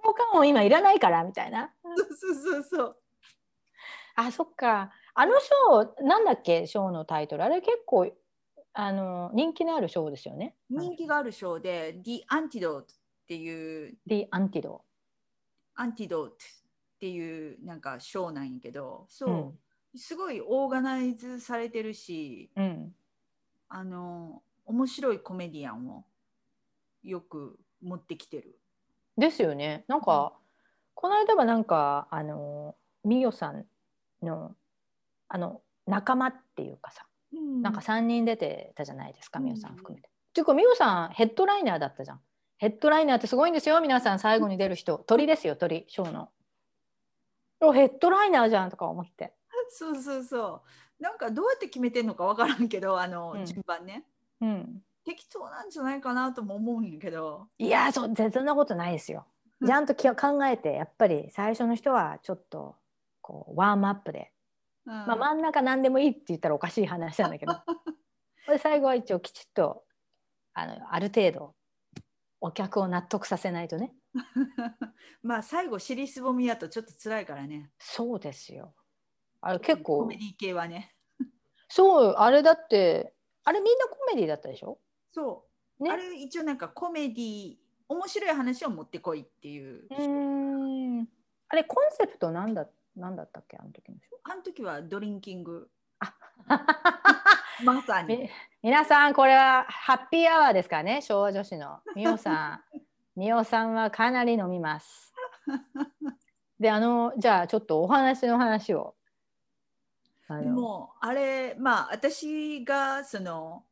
[0.00, 1.74] 効果音今いらないからみたいな。
[1.82, 2.96] そうそうそうそう。
[4.14, 4.92] あそっか。
[5.14, 6.66] あのショーなんだっけ？
[6.68, 7.42] ショーのタイトル。
[7.42, 8.08] あれ結構
[8.72, 10.54] あの人気のあるショーですよね。
[10.70, 12.86] 人気があるショーで「The Antidote」っ
[13.26, 14.80] ていう「The Antidote
[15.76, 16.34] 「Antidote」っ
[17.00, 19.04] ていうなんかショーなんやけど。
[19.08, 19.58] そう、うん
[19.96, 22.94] すごいオーガナイズされてるし」うん
[23.68, 26.04] あの面白いコメディアンを
[27.02, 28.58] よく持ってきてる。
[29.16, 30.32] ですよねなんか、
[30.94, 33.66] この間はなんかあのみよさん
[34.22, 34.54] の
[35.28, 40.08] あの仲間っていうかさうんなんか3人出てたじゃないですかうん美桜さん含めて。
[40.08, 42.20] っていうか美桜さんヘッドライナーだったじゃん。
[42.58, 46.30] ヘッドライナーってすごいんですよ皆さん最後に出る人鳥ですよ鳥ショーの。
[47.60, 49.32] おヘッドライナーじゃんとか思って。
[49.70, 50.62] そうそうそ
[51.00, 51.02] う。
[51.02, 53.46] なんかどうやって決めてんのかわからんけどあの、うん。
[53.46, 54.04] 順番ね。
[54.40, 59.26] うん、適当なんじゃないかなとも思うんやけど、いやそ全そんなことないですよ。
[59.64, 62.76] ちゃんとき考えてやっぱり最初の人はちょっと
[63.20, 64.30] こうワームアップで、
[64.86, 64.92] うん。
[64.92, 67.54] まあ、真ん中何でもいいって言ったらおかしい話なんだけど。
[68.46, 69.84] これ最後は一応きちっと
[70.54, 71.54] あのある程度
[72.40, 73.94] お客を納得させないとね。
[75.22, 77.70] まあ最後尻すぼみやとちょっと辛いからね。
[77.78, 78.74] そうですよ
[79.40, 80.00] あれ結構。
[80.00, 80.94] コメディ系はね。
[81.68, 83.12] そうあれだって
[83.44, 84.78] あれみんなコメディだったでしょ？
[85.12, 85.44] そ
[85.80, 85.90] う、ね。
[85.90, 87.56] あれ一応なんかコメディ
[87.88, 91.06] 面白い話を持ってこいっていう、う
[91.48, 93.56] あれコンセプトなんだなんだったっけ？
[93.58, 94.16] あの時の人。
[94.24, 95.70] あの時はドリンキング。
[96.00, 96.14] あ。
[97.64, 98.16] まさに。
[98.16, 98.30] み
[98.62, 101.02] 皆さんこれはハッピーアワーですからね？
[101.02, 101.80] 昭和女子の。
[101.94, 102.60] みおさん。
[103.16, 105.12] みおさんはかなり飲みます。
[106.60, 108.94] であのじゃあちょっとお話の話を
[110.28, 110.52] あの。
[110.52, 113.64] もうあれまあ私がその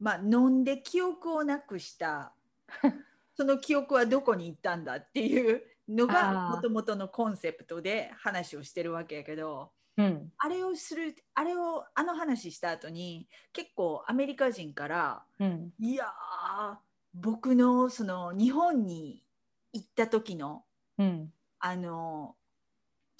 [0.00, 2.32] まあ飲んで記憶をなくした
[3.36, 10.32] その記憶はどこに行ったんだっていうのがもともとのコンセプトで話をしてるわけやけどうん。
[10.38, 15.72] あれをするあれをあの話した後に結構アメリカ人からうん。
[15.78, 16.76] いやー
[17.14, 19.22] 僕のその日本に
[19.72, 20.64] 行った時の
[20.98, 21.32] うん。
[21.58, 22.34] あの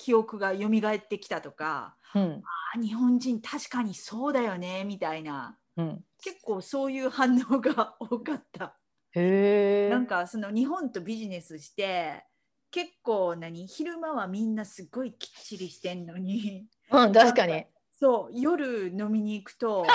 [0.02, 2.42] 記憶が蘇ってきたとかうん。
[2.74, 5.56] あ日本人確かにそうだよねみたいな。
[5.76, 6.04] うん。
[6.22, 8.76] 結構そういう反応が多かった。
[9.12, 9.88] へえ。
[9.90, 12.24] なんかその日本とビジネスして
[12.72, 16.66] 結構何昼間はみんなすごいきっちりしてんのに。
[16.90, 17.64] うん確かに。
[17.92, 19.86] そう夜飲みに行くと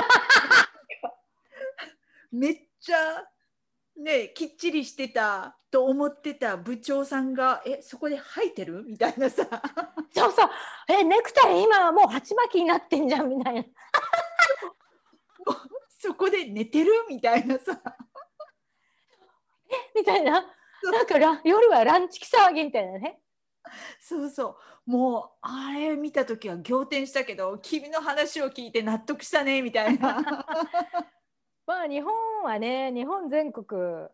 [2.32, 2.98] めっちゃ
[3.98, 8.84] ねきっちりしてたと思ってた部長さんがえそこで吐いてる？
[8.86, 9.46] みたいなさ。
[10.16, 10.50] そうそう。
[10.90, 13.64] えネクタイ今はもう鉢巻きになってんじゃんみたいな。
[15.90, 16.92] そこで寝てる？
[17.10, 17.82] みたいなさ。
[19.96, 20.42] みたいな。
[20.82, 20.92] そう。
[20.92, 23.22] なんかラ夜はランチ騒ぎみたいなね。
[24.00, 24.58] そうそ
[24.88, 24.90] う。
[24.90, 30.46] もうあれ見た時は仰天したけど君の話を聞いて納得したねみたいな
[31.68, 34.08] まあ日本はね日本全国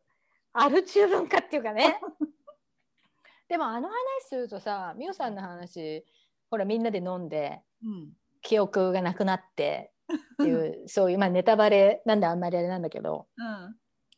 [0.54, 2.00] アル中文化っていうかね。
[3.48, 3.96] でもあの話
[4.28, 6.04] するとさ美桜さんの話
[6.50, 8.14] ほらみんなで飲んでうん。
[8.42, 13.66] 記憶がなくなってっていう そういうまあネタバレなんであんまりあれなんだけどうん。
[13.68, 13.70] っ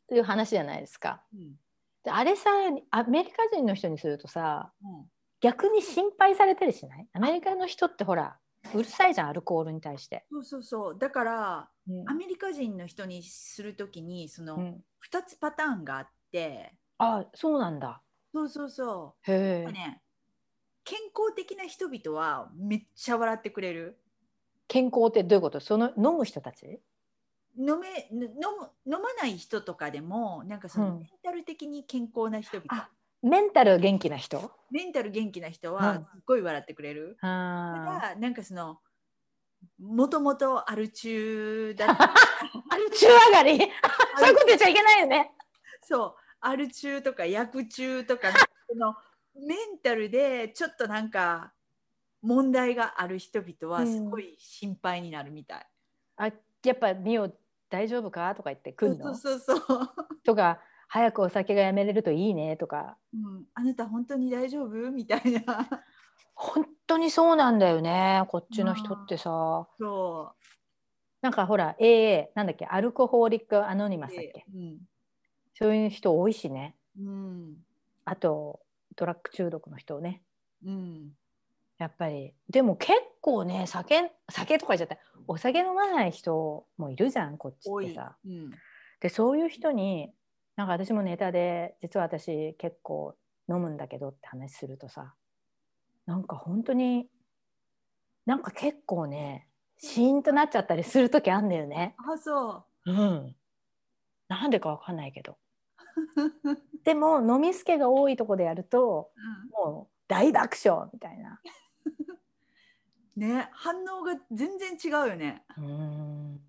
[0.07, 1.23] ていう話じゃないですか。
[1.33, 1.55] うん。
[2.03, 2.49] であれさ
[2.91, 5.11] アメリカ人の人にするとさうん。
[5.41, 7.07] 逆に心配されたりしない？
[7.13, 8.39] アメリカの人ってほら
[8.73, 10.25] うるさいじゃんアルコールに対して。
[10.31, 10.97] そうそうそう。
[10.97, 11.74] だからうん
[12.07, 14.85] アメリカ人の人にする時にそのうん。
[15.01, 16.77] 2つパターンがあって。
[16.99, 18.01] あそうなんだ。
[18.33, 19.21] そうそうそう。
[19.23, 19.71] へえ。
[19.71, 20.01] ね
[20.85, 24.01] 健康的な人々はめっちゃ笑ってくれる。
[24.67, 25.59] 健康ってどういうこと？
[25.59, 26.81] その飲む人たち？
[27.57, 28.19] 飲め飲
[28.85, 30.99] む飲まない人とかでもなんかそのうん。
[30.99, 32.89] メンタル的に健康な人々、あ
[33.21, 34.51] メンタル元気な人？
[34.71, 35.85] メンタル元気な人うん。
[35.85, 37.27] はすっごい笑ってくれる、あ
[37.71, 38.79] ただなんかその
[39.79, 42.03] もともとアル中だっーた。
[42.03, 43.57] あれ中上がり？
[44.17, 45.31] そういうこと言っちゃいけないよね。
[45.81, 46.15] そう。
[46.41, 48.31] アル中とか薬中とか
[48.69, 48.95] その
[49.35, 51.53] メンタルでちょっとなんか
[52.21, 55.67] 問題がある人々はすごい心配になるみたい。
[56.17, 57.31] あやっぱミオ
[57.69, 59.15] 大丈夫かとか言って来るの？
[59.15, 59.89] そうそうそう、
[60.23, 62.97] とか早くお酒がやめれるといいねとか。
[63.13, 63.43] うん。
[63.53, 64.91] あなた本当に大丈夫？
[64.91, 65.67] みたいな。
[66.33, 70.33] 本当にそうなんだよねこっちの人ってさそ
[71.21, 74.09] なんかほら AA なんだっけアルコホーリックアノニマう。
[74.11, 74.45] スだっけ？
[74.53, 74.77] うん。
[75.53, 77.55] そういう人多いしねうん。
[78.03, 78.59] あと
[78.95, 80.21] ドラッグ中毒の人ね
[80.63, 81.11] うん。
[81.77, 87.69] やっぱりでも結構ね酒酒とか言っちゃったお酒飲まない人もいるじゃんこっち。
[87.69, 88.15] ってさ。
[88.25, 88.51] うん。
[88.99, 90.11] でそういう人に
[90.55, 93.15] なんか私もネタで実は私結構
[93.49, 95.13] 飲むんだけどって話するとさ
[96.05, 97.07] なんか本当に
[98.25, 99.47] なんか結構ね
[99.77, 101.95] シーンとなっちゃったりする時あんだよね。
[101.97, 103.35] あ、そうん、
[104.27, 105.37] なんでかわかんないけど。
[106.43, 106.55] う。
[106.83, 111.41] でも飲みすけが多いとこでやるとうんもう大爆笑みたいな。
[113.15, 115.45] ね、反応が全然違うよね。
[115.57, 116.41] うん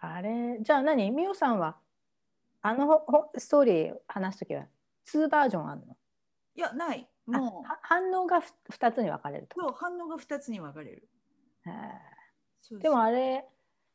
[0.00, 1.10] あれじゃあ何？
[1.10, 1.78] みおさんは
[2.62, 4.66] あのほほストーリー話す時は
[5.06, 5.96] 2バージョンあるの？
[6.54, 7.08] いや、ない。
[7.28, 9.60] もうは反応がふ2つに分かれると。
[9.60, 11.08] そう反応が2つに分かれる。
[12.80, 13.46] でもあれ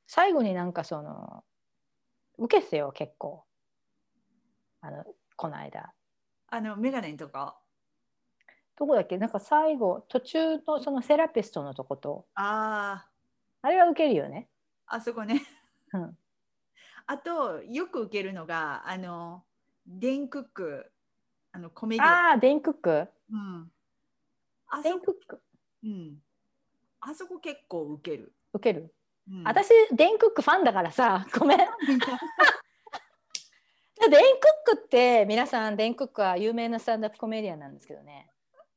[0.07, 1.43] 最後になんかその
[2.37, 3.43] 受けっすよ結構
[4.81, 5.03] あの
[5.35, 5.93] この間
[6.47, 7.57] あのメガネのとか。
[8.75, 9.19] どこだっけ？
[9.19, 13.07] なんか最後途中のそのセラピストのとことあ
[13.61, 14.49] あれは受けるよね。
[14.87, 15.43] ああそこね。
[15.93, 16.17] うん、
[17.05, 19.43] あとよく受けるのがあの
[19.85, 20.91] デン・クック
[21.51, 22.11] あのコメディアン。
[22.11, 23.71] ああデンクックうん、
[24.67, 25.41] あデそこ、ンクック。
[25.83, 26.17] うん、
[27.01, 28.33] あそこ結構受ける。
[28.53, 28.93] 受ける、
[29.29, 31.57] うん、私デンクックファンだからさごめん。
[31.57, 31.67] デン
[31.99, 32.07] ク
[34.73, 38.29] ックって皆さんデンクックは有名なスタンダップコメディアンなんですけどね。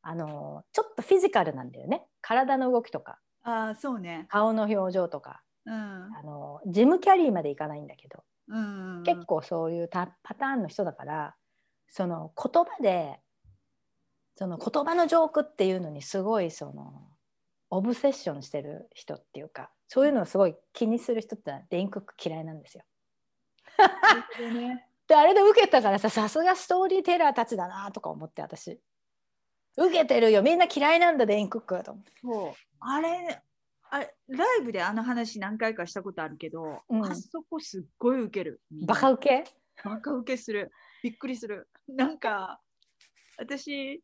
[0.02, 2.06] あのちょっとフィジカルなんだよね。
[2.20, 3.18] 体の動きとか。
[3.42, 4.26] ああそうね。
[4.28, 5.42] 顔の表情とか。
[5.64, 5.74] うん。
[5.74, 8.24] あのジム・キャリーまでいかないんだけど。
[8.48, 11.34] うん、結構そういうタパターンの人だから
[11.88, 13.18] その言葉で
[14.36, 17.08] その言葉のジョークっていうのにすごいその
[17.70, 22.84] オブセッションしてる人っていうかそういうのをすごい気にする人ってのはデインクック嫌いなんですよ。
[24.52, 24.86] ね。
[25.08, 28.80] であれで受けたからささすがストーリーテラーたちだなとか思って私
[29.76, 33.40] 受けてるよみんな嫌いなんだデインクックと思ってそうあれ
[33.90, 38.60] あれライブであの話何回かしたことあるけど、うんあそこすっごいウケる。
[38.86, 39.44] バカウケ
[39.84, 40.72] バカウケする。
[41.02, 41.68] びっくりする。
[41.86, 42.60] なんか
[43.38, 44.02] 私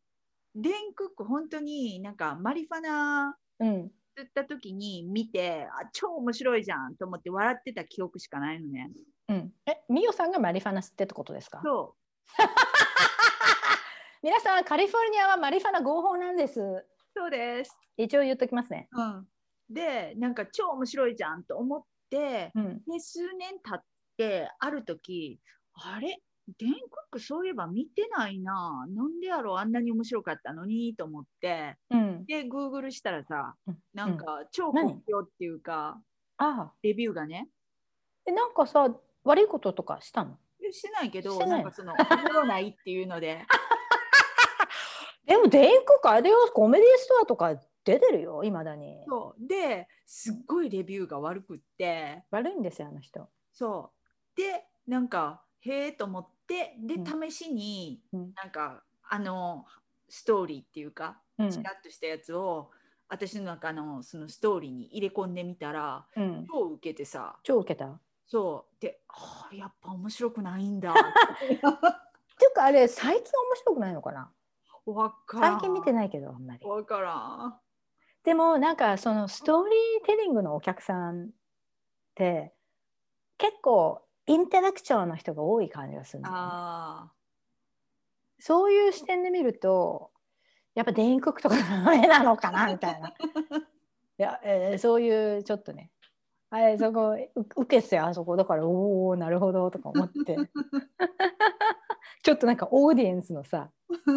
[0.55, 3.91] デンクック本当になんかマリファナうん。
[4.17, 8.91] 吸った時に見てあ超面白いじゃんと思って笑ってた記憶しかないのね。
[9.29, 9.51] うん。
[9.65, 11.61] えミオさんがマリファナ吸ってってことですか？
[11.63, 11.95] そ
[14.21, 16.61] 皆さんカリフォルニアはマリファナ合法なんです。
[16.61, 17.75] うそうです。
[17.97, 18.87] 一応言っときますね。
[18.91, 19.27] うん、
[19.69, 22.83] でなんか超面白いじゃんと思ってうん。
[22.85, 23.83] で数年経っ
[24.17, 25.39] てある時
[25.73, 26.21] あれ？
[26.59, 26.79] デンクッ
[27.11, 28.85] クそういえば見てないな。
[28.89, 31.77] なんでやろうあんなに面白かったのにと思って。
[31.89, 32.25] うん。
[32.25, 33.77] でグーグルしたらさうん。
[33.93, 36.01] なんか超何好評っていうか、
[36.37, 36.73] ああ。
[36.83, 37.49] レビューがね。
[38.25, 40.37] えなんかさ悪いこととかしたの？
[40.65, 43.45] えしてないけどないなんかそのおもろないっていうので。
[45.25, 49.01] でもデインクックあれよコメディストアとか出てるよいまだに。
[49.07, 49.47] そう。
[49.47, 52.25] ですっごいレビューが悪くって。
[52.31, 53.29] 悪いんですよあの人。
[53.53, 53.93] そ
[54.35, 54.37] う。
[54.37, 58.33] でなんかへえと思ってでう試しにうん。
[58.35, 59.65] なんかあの
[60.09, 61.49] ストーリーっていうかうん。
[61.49, 62.71] チラッとしたやつを
[63.09, 66.45] 私の中のそのストーリーに入れ込んでみたらうん。
[66.51, 67.37] 超受けてさ。
[67.43, 67.87] 超受けた？
[67.87, 68.81] っそう。
[68.81, 70.93] であーやっぱ面白くないんだ。
[71.43, 74.31] ていうかあれ最近面白くないのかな？
[74.85, 75.51] わからん。
[75.53, 76.65] 最近見てないけどあんまり。
[76.65, 77.15] わから
[77.47, 77.59] ん。
[78.23, 81.29] でもなんかそのストーリーテリングのお客さんっ
[82.15, 82.53] て
[83.37, 86.41] 結構インテレクチャーの人が多い感じがするんだよね。
[86.43, 87.11] あ
[88.39, 90.11] そういう視点で見ると
[90.75, 93.13] やっぱデインクックとかダメなのかなみたいな。
[94.19, 95.91] いや、えーそういうちょっとね。
[96.49, 98.35] あれそこう受けてあそこ。
[98.35, 100.37] だからおおなるほどとか思って。
[102.23, 103.71] ちょっとなんかオーディエンスのさ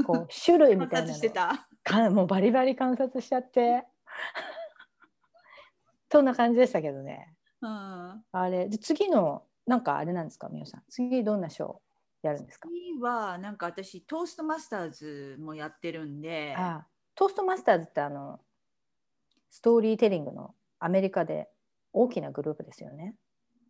[0.06, 1.68] こう種類みたいなの察してた。
[1.82, 3.84] かもうバリバリ観察しちゃって。
[6.10, 7.34] そんな感じでしたけどね。
[7.60, 8.24] うん。
[8.32, 10.82] あれで次のなんかあれなんですかみおさん。
[10.88, 11.76] 次どんなショー
[12.22, 12.68] やるんですか？
[12.68, 16.86] 次はなんか私トーストマスターズもやってるんでああ。
[17.14, 18.40] トーストマスターズってあの
[19.50, 21.48] ストーリーテリングのアメリカで
[21.92, 23.16] 大きなグループですよね。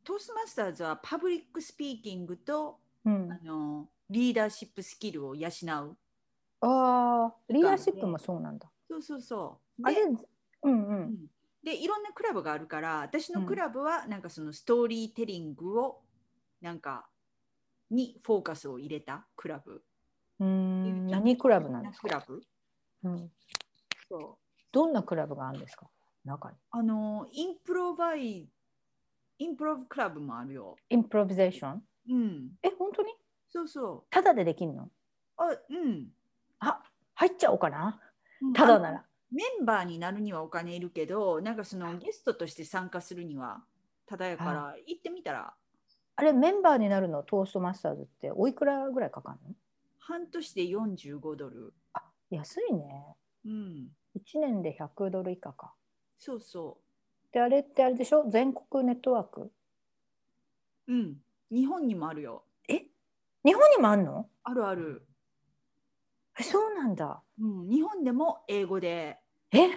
[0.05, 5.97] トーストマスターズはパブリックスピーキングとうん、あのリーダーシップスキルを養う。
[6.61, 8.68] ああリーダーシップもそうなんだ。
[8.90, 9.82] そうそうそう。
[9.86, 10.03] あれで
[10.62, 11.16] うんううんん
[11.67, 16.01] でいろんなクラブがあるから私のうんクラブはなんかそのストーリーテリングを
[16.61, 17.09] なんか
[17.91, 19.83] にフォーカスを入れたクラブ。
[20.39, 22.43] うーん何クラブなんですか、クラブ
[23.03, 23.31] うん、
[24.09, 24.37] そう
[24.71, 25.89] どんなクラブがあるんですか？
[26.25, 26.57] 中に。
[26.71, 30.77] あの improv improv クラブもあるよ。
[30.89, 32.51] improvisation うん。
[32.62, 33.12] え本当に？
[33.49, 34.11] そうそう。
[34.11, 34.89] ただでできるの？
[35.37, 36.07] あうん。
[36.61, 36.81] あ
[37.14, 38.01] 入っちゃおうかな
[38.41, 39.05] うんただなら。
[39.31, 43.62] メンバーになるにはお金いるけど、なんかそのゲストとして参加するには
[44.07, 45.53] ただやから行ってみたら
[46.14, 49.55] あれメンバーになるのトーストマスターズっておいくらぐらいかかるの？
[49.99, 51.74] 半年で45ドル。
[52.31, 53.16] 安いね。
[53.45, 53.89] うん。
[54.16, 55.74] 1年で100ドル以下か。
[56.18, 56.79] そうそ
[57.33, 58.29] であれってあれでしょ？
[58.31, 59.51] 全国ネットワーク？
[60.89, 60.93] う。
[60.93, 61.16] うん。
[61.51, 62.45] 日本にもあるよ。
[62.68, 62.87] え？
[63.45, 64.29] 日本にもあんの？
[64.45, 65.07] あるある。
[66.39, 67.22] えそうなんだ。
[67.41, 67.68] うん。
[67.68, 69.18] 日本でも英語で。
[69.53, 69.70] え？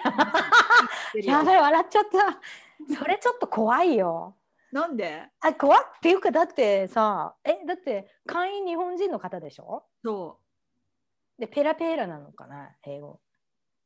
[1.24, 1.46] やい。
[1.46, 2.96] ばい笑っちゃった。
[2.96, 4.36] それちょっと怖いよ。
[4.72, 5.24] なんで？
[5.40, 9.84] あ怖っっていうかだってさえだって会員日本人の方でしょ？
[10.04, 10.38] そ
[11.40, 13.20] でペラペラなのかな英語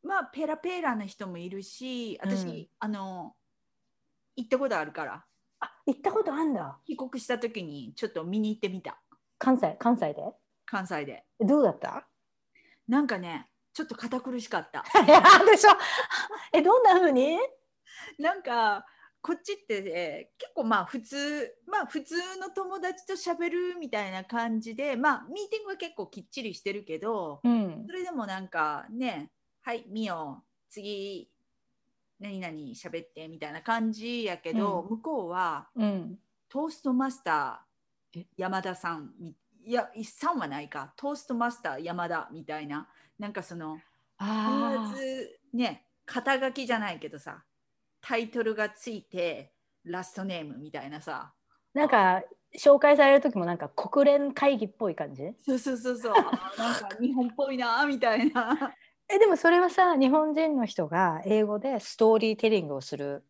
[0.03, 3.33] まあペラペラな人もいるし私、うんあの
[4.35, 5.23] 行ったことあるから
[5.61, 8.97] あ行ったことあんだ帰国した時にちょっと見に行ってみた
[9.37, 10.21] 関西関西で？
[10.65, 12.07] 関西でえどうだった？
[12.93, 14.83] なんかねちょっと堅苦しかった。
[15.03, 15.71] い やでしょ。
[16.53, 17.39] えどんな風に？
[18.19, 18.85] なんか
[19.19, 27.85] こっちって、えー結構まあ普通まあ普通の友達と喋るみたいな感じでまあミーティングは結構きっちりしてるけどうん。
[27.87, 29.31] それでもなんかね
[29.61, 31.31] はいみよ次
[32.19, 34.89] 何々喋ってみたいな感じやけど、うん。
[34.97, 36.19] 向こうはうん。
[36.47, 38.27] トーストマスターえ？
[38.37, 39.35] 山田さんみ
[39.65, 40.93] いやさんはないか。
[40.97, 42.87] トーストマスター山田みたいな。
[43.19, 43.79] なんかその
[44.17, 47.43] あ必ずね肩書きじゃないけどさ
[48.01, 49.53] タイトルがついて
[49.85, 51.33] ラストネームみたいなさ。
[51.75, 52.23] ーなんか
[52.57, 55.23] 紹介される時もなんか国連会議っぽい感じ？
[55.45, 56.13] そうそうそうそう。
[56.13, 58.73] なんか 日本っぽいなみたいな。
[59.09, 63.25] えでもそれはさ日本人の人が英語でストーリーテリングをする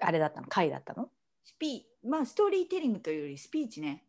[0.00, 0.48] あれだったの？
[0.48, 1.10] 会だったの？
[1.44, 4.04] スピまあストーリーテリングというよりスピーチね。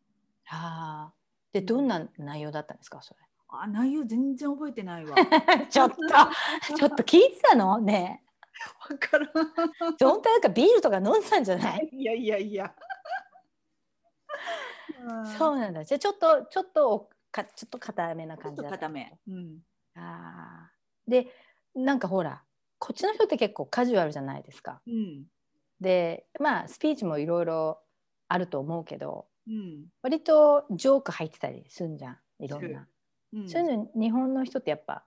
[0.49, 1.20] ああ
[1.53, 3.19] でどんな内容だったんですかそれ？
[3.49, 5.15] あ内容全然覚えてないわ。
[5.69, 5.95] ちょっと
[6.77, 7.79] ちょっと聞いてたの？
[7.79, 8.23] ね。
[8.89, 9.29] わからん。
[9.29, 9.31] え
[10.05, 11.89] 本当なんかビールとか飲んだんじゃない？
[11.91, 12.73] いやいやいや。
[15.37, 15.83] そううなんだ。
[15.83, 19.59] じゃあちょっとちょっとかちょっと硬めな感じだったと固め、うん、
[19.95, 21.11] あー。
[21.11, 21.27] で
[21.75, 22.43] なんかほら
[22.77, 24.81] こっちの人って結構カジュアルじゃないですか。
[24.85, 25.25] うん。
[25.79, 27.81] でまあスピーチもいろいろ
[28.27, 29.85] あると思うけどうん。
[30.01, 32.87] 割とジョーク入ってたりすんじゃんいろんな。
[33.33, 33.49] うん。
[33.49, 35.05] そういうの日本の人ってやっぱ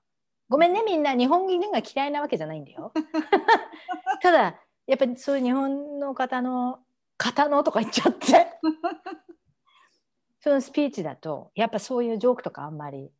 [0.48, 1.14] ごめんねみんな。
[1.14, 2.92] 日本人が嫌いなわけじゃないんだよ。
[4.22, 6.80] ただやっぱりそういう日本の方の
[7.16, 8.58] 方のとか言っちゃって。
[10.40, 13.12] そのスピーチだとやっぱそういうジョークとかあんまり。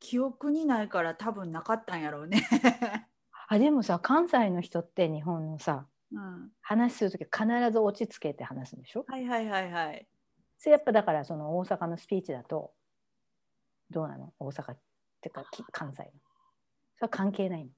[0.00, 2.40] 記憶にないから多分なかったんやろうね、
[3.48, 9.04] あでもさ関西の人って日本のさうん、話する時必ず落ち着けて話すんでしょ？
[9.08, 10.06] はいはいはいはい
[10.58, 12.72] それやっぱだからその大阪のスピーチだと
[13.90, 14.32] どうなの？
[14.38, 14.78] 大阪っ
[15.20, 16.08] てかき関西の？
[16.96, 17.70] それは関係ないの？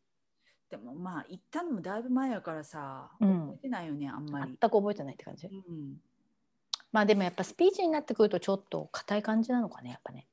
[0.71, 3.41] でもまあ行ったのもだいぶ前やからさ、うん。
[3.41, 5.47] 覚えてないよねあんま全り、く覚えてないって感じ。
[5.47, 5.97] うん、
[6.93, 10.27] まあでもやっぱスピーチになってくるとちょっと硬い感じなのかねやっぱね。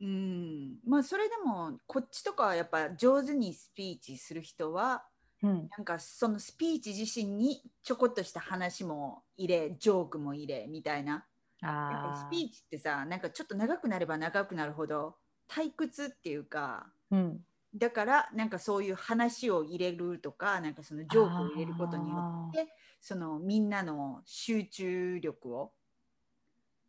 [0.00, 5.04] うん、まあそれでもこっちとかはやっぱ上手にスピーチする人は
[5.42, 5.68] うん。
[5.76, 11.26] なんかそのスピーチ自身にちょこっとした話も入れジョークも入れみたいな
[11.64, 15.16] スピーチってさなんかちょっと長くなれば長くなるほど
[15.48, 17.40] 退屈っていうかーうん。
[17.74, 22.68] だからなんかそういう話を入れるとかなんかそのジョークを入れることによあって
[23.00, 25.72] そのみんなの集中力を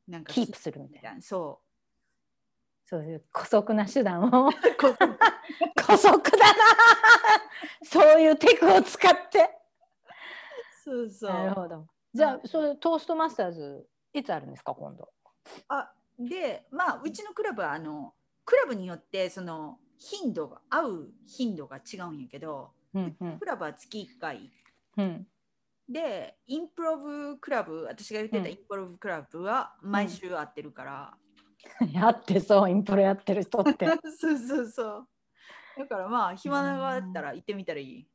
[0.07, 1.15] なんかキープするみたいな。
[1.15, 1.21] な。
[1.21, 1.61] そ
[2.87, 4.51] そういう姑息な手段を。
[4.77, 4.93] 姑
[5.97, 6.55] 息だな。
[7.83, 9.59] そういうテクを使って。
[10.83, 11.33] そうそう。
[11.33, 11.87] なるほど。
[12.13, 15.09] じゃあそれトーストマスターズいつあるんですか今度？
[15.67, 18.13] あでまあうちのクラブはあの
[18.45, 23.39] クラブによってその頻度が会う頻度が違うんやけどうんうん。
[23.39, 24.51] クラブは月1回。
[24.97, 25.27] うん。
[25.87, 28.43] で improv クラブ私が言ってうん。
[28.43, 31.17] た improv クラブは毎週会ってるから、
[31.91, 33.85] やってそう improv やってる人って。
[34.17, 35.07] そうそうそう。
[35.77, 38.07] だからまあ暇があったら行ってみたらいい。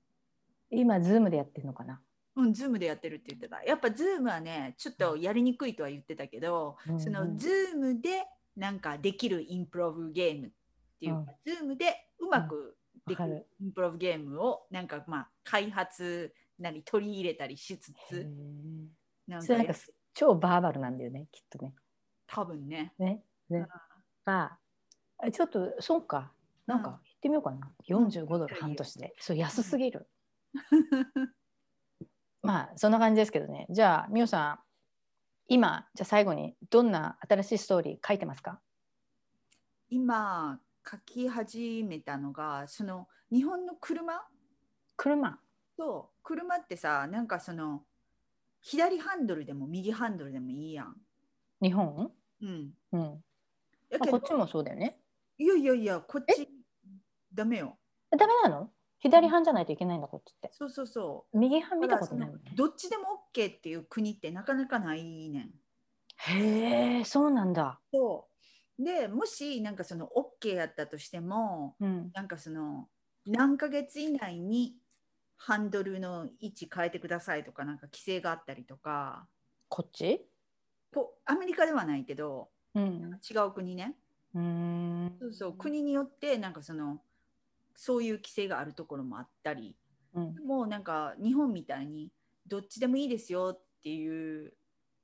[0.71, 2.01] 今ズームでやってるのかな？
[2.37, 3.63] うん、ズームでやってるって言ってた。
[3.65, 8.25] やっぱズームはね、ちょっとやりにくいとは言ってたけど、うんそのズームで
[8.57, 10.51] なんかできる improv ゲームっ
[11.01, 12.77] ていうか、ズームでうまく
[13.07, 18.87] できる improv ゲームをなんかまあ開発なり取り入れたりしつへつ、ー
[19.27, 19.75] なんかや
[20.15, 21.75] 超 verbal なんだよねきっとね。
[22.27, 22.93] 多分ね。
[22.99, 23.23] ね。
[23.49, 23.67] ね。
[24.25, 24.59] まあ
[25.19, 26.33] あちょっとそうか。
[26.67, 26.95] なんかうん。
[26.95, 29.13] 行ってみようかな、45ドル半年で。
[29.19, 30.09] そう安すぎる、
[32.43, 33.67] まあそんな感じですけどね。
[33.71, 34.59] じゃあみおさん
[35.49, 38.61] 今じゃあ最後にどんな新しいストーリー書いてますか？
[39.89, 44.23] 今書き始めたのが、その日本の車？
[44.97, 45.39] 車。
[45.77, 47.83] と車ってさ、なんかその
[48.61, 50.97] 左ハンドルでも右ハンドルでもいいやん。
[51.61, 52.13] 日本？
[52.43, 52.71] うん。
[52.93, 53.25] うん、
[53.99, 54.99] こっちもそうだよね。
[55.39, 56.49] いやいやいや、こっち
[57.35, 57.77] ダメよ。
[58.13, 58.71] えダメなの？
[59.01, 60.51] 左半じゃないといけないんだこっちって。
[60.53, 61.39] そうそうそう。
[61.39, 62.53] 右半見たことないもんね。
[62.55, 65.51] どっちでも OK っていう国ってなかなかないねん。
[66.17, 67.81] へえそうなんだ。
[67.93, 68.29] そ
[68.79, 68.85] う。
[68.85, 70.09] でもしなんかその
[70.43, 72.11] OK やったとしてもうん。
[72.13, 72.89] なんかその
[73.27, 74.77] 何ヶ月以内に
[75.37, 79.27] ハンドルの位置変えてくださいとかなんか規制があったりとか。
[79.69, 80.27] こっち？
[80.93, 83.19] こアメリカではないけどうん。
[83.31, 83.97] 違う国ね。
[84.35, 85.17] うん。
[85.21, 85.55] そうそう。
[85.55, 87.01] 国によってなんかその
[87.81, 89.75] そういう規制があるところもあったり
[90.13, 90.35] うん。
[90.47, 92.13] もうなんか日本みたいに
[92.47, 94.53] どっちでもいいですよっていう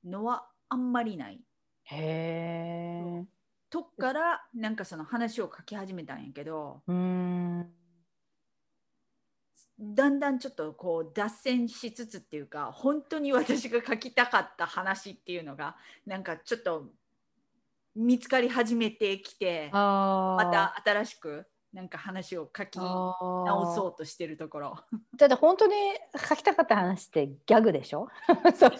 [0.05, 1.41] のはあんまりない。
[1.85, 3.25] へえ
[3.71, 7.67] とこからなんかその話を書き始めたんやけどうん。
[9.79, 16.89] だんだんちょっとこう脱線しつつっていうか本当に私が書きたかった話っていうのがなんかちょっと
[17.95, 24.75] 見つかり始めてきてあまた新しくなんか話を書き直直そうとしてるところ。
[25.17, 25.73] だって本当に
[26.29, 28.07] 書きたかった話ってギャグでしょ？
[28.55, 28.71] そう。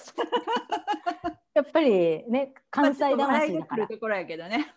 [1.54, 3.88] やっぱりね 関西まあ魂だから。
[3.88, 4.74] ちょっと笑いが来るところやけどね。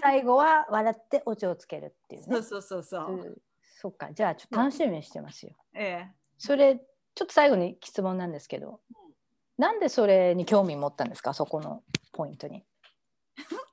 [0.00, 2.36] 最後は笑ってオチをつけるっていうね。
[2.36, 3.12] そうそうそうそう。
[3.12, 3.42] うん。
[3.62, 4.12] そっか。
[4.12, 5.54] じゃあちょっと楽しみにしてますよ。
[5.74, 6.14] ええ。
[6.38, 8.80] それちょっと最後に質問なんですけど。
[9.56, 11.32] なんでそれに興味持ったんですか？
[11.32, 12.64] そこのポイントに。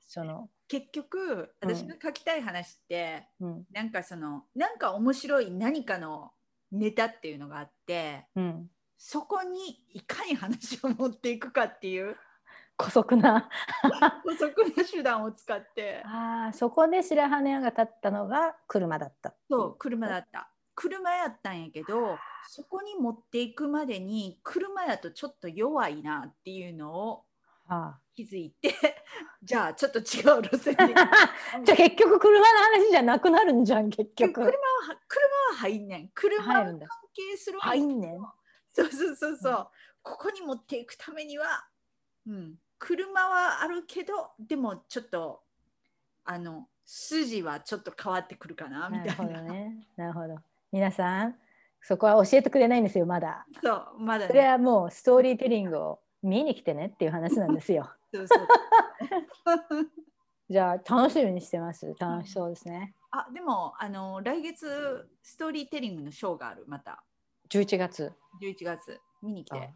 [0.06, 3.64] その結局私が書きたい話って、うん。
[3.74, 6.30] なんかそのなんか面白い何かの
[6.70, 8.70] ネタっていうのがあってうん。
[8.96, 9.58] そこに
[9.92, 12.16] いかに話を持っていくかっていう。
[12.78, 13.50] 姑息な。
[14.24, 16.02] 補足な手段を使って。
[16.06, 20.48] あーそこで白羽屋が立ったのが車だったそう車だった。
[20.74, 22.16] 車やったんやけど
[22.48, 27.31] そこに持っていくまでに車やとちょっと弱いなっていうのをあ
[28.14, 28.74] 気づいて
[29.42, 30.02] じゃあちょっと違
[30.38, 30.94] う路線でー
[31.64, 36.08] じゃあ結局車の話じゃなくなるんじゃん結車局は車は入んねん。
[36.14, 36.78] 車は関
[37.14, 38.20] 係する入んねん。
[38.70, 39.66] そうそうそうそう、うん。
[40.02, 41.66] ここに持っていくためには、
[42.26, 45.42] うん、車はあるけどでもちょっと
[46.24, 49.40] あの筋はちょっと変わってくるかなみなるほたいな。
[49.42, 50.36] どねなるほど。
[50.70, 51.38] 皆さん
[51.80, 53.46] そこは教えてくれないんですよまだ。
[53.62, 57.90] そうまだそれねはもうストーリーテリングを見に来てねっていう話なんですよ。
[58.14, 58.48] そうそう。
[60.50, 61.94] じゃあ楽しみにしてます。
[61.98, 62.94] 楽しそうですね。
[63.10, 67.02] あでもあの来月ストーリーテリングのショーがあるまた。
[67.50, 68.12] 11月。
[68.42, 69.00] 11月。
[69.22, 69.72] 見に来て、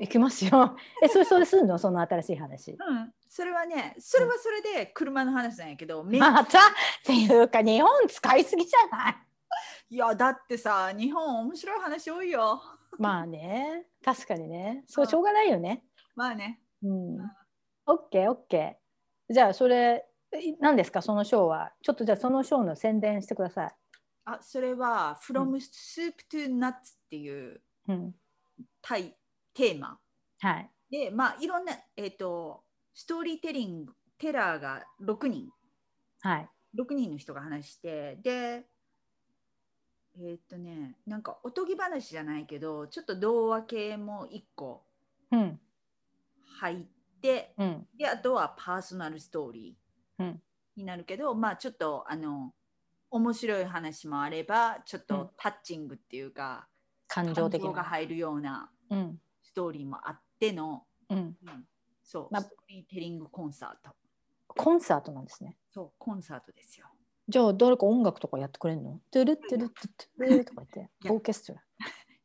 [0.00, 0.76] 行きますよ。
[1.02, 1.78] えそれそれすんの？
[1.78, 2.72] その新しい話。
[2.72, 6.58] うん、それはねそれはそれで車の話なんやけど、め また？
[6.58, 6.62] っ
[7.04, 9.16] ていうか日本使いすぎじゃない？
[9.90, 12.62] いやだってさ日本面白い話多いよ。
[12.98, 13.86] まあね。
[14.04, 14.84] 確かにね。
[14.86, 15.84] そうしょうがないよね
[16.20, 16.60] まあね。
[16.82, 17.16] うん。
[17.86, 19.32] オッケーオッケー。
[19.32, 20.04] じゃあそれ
[20.38, 21.72] い何ですかそのショーは。
[21.82, 23.74] ちょっとじゃあそのショーの宣伝してください。
[24.26, 26.76] あそれは「From Soup to Nuts」っ
[27.08, 28.14] ていううん。
[28.82, 29.16] タイ
[29.54, 29.98] テーマ。
[30.40, 30.70] はい。
[30.90, 35.50] でまあいろんな、えー、とストーリーテリングテラーが6人。
[36.20, 36.48] はい。
[36.76, 38.66] 6人の人が話してで
[40.18, 44.84] えっ、とねなんかおとぎ話じゃないけどちょっと童話系も1個。
[45.30, 45.58] うん
[46.60, 46.84] 入っ
[47.22, 47.86] てうん。
[47.96, 49.76] であとはパーソナルストーリ
[50.18, 50.26] うん。
[50.26, 50.34] ー
[50.76, 52.52] になるけど、まあちょっとあの
[53.10, 55.06] 面白い話もあればちょっうん。
[55.06, 56.68] とタッチングっていうか、
[57.08, 59.20] 感情的がな入るようなうん。
[59.42, 61.18] ストーリーもあっての、うん。
[61.18, 61.36] うん
[62.02, 63.94] そう、まあストーリーテリングコンサート。
[64.48, 65.56] コンサートなんですね。
[65.72, 66.86] そうコンサートですよ。
[67.28, 69.00] じゃあ誰か音楽とかやってくれるの？
[69.12, 69.88] トゥルットゥルットゥ
[70.18, 71.62] トゥルとか言ってオーケストラ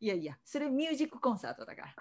[0.06, 1.96] いやいやそれミュージックコンサートだから。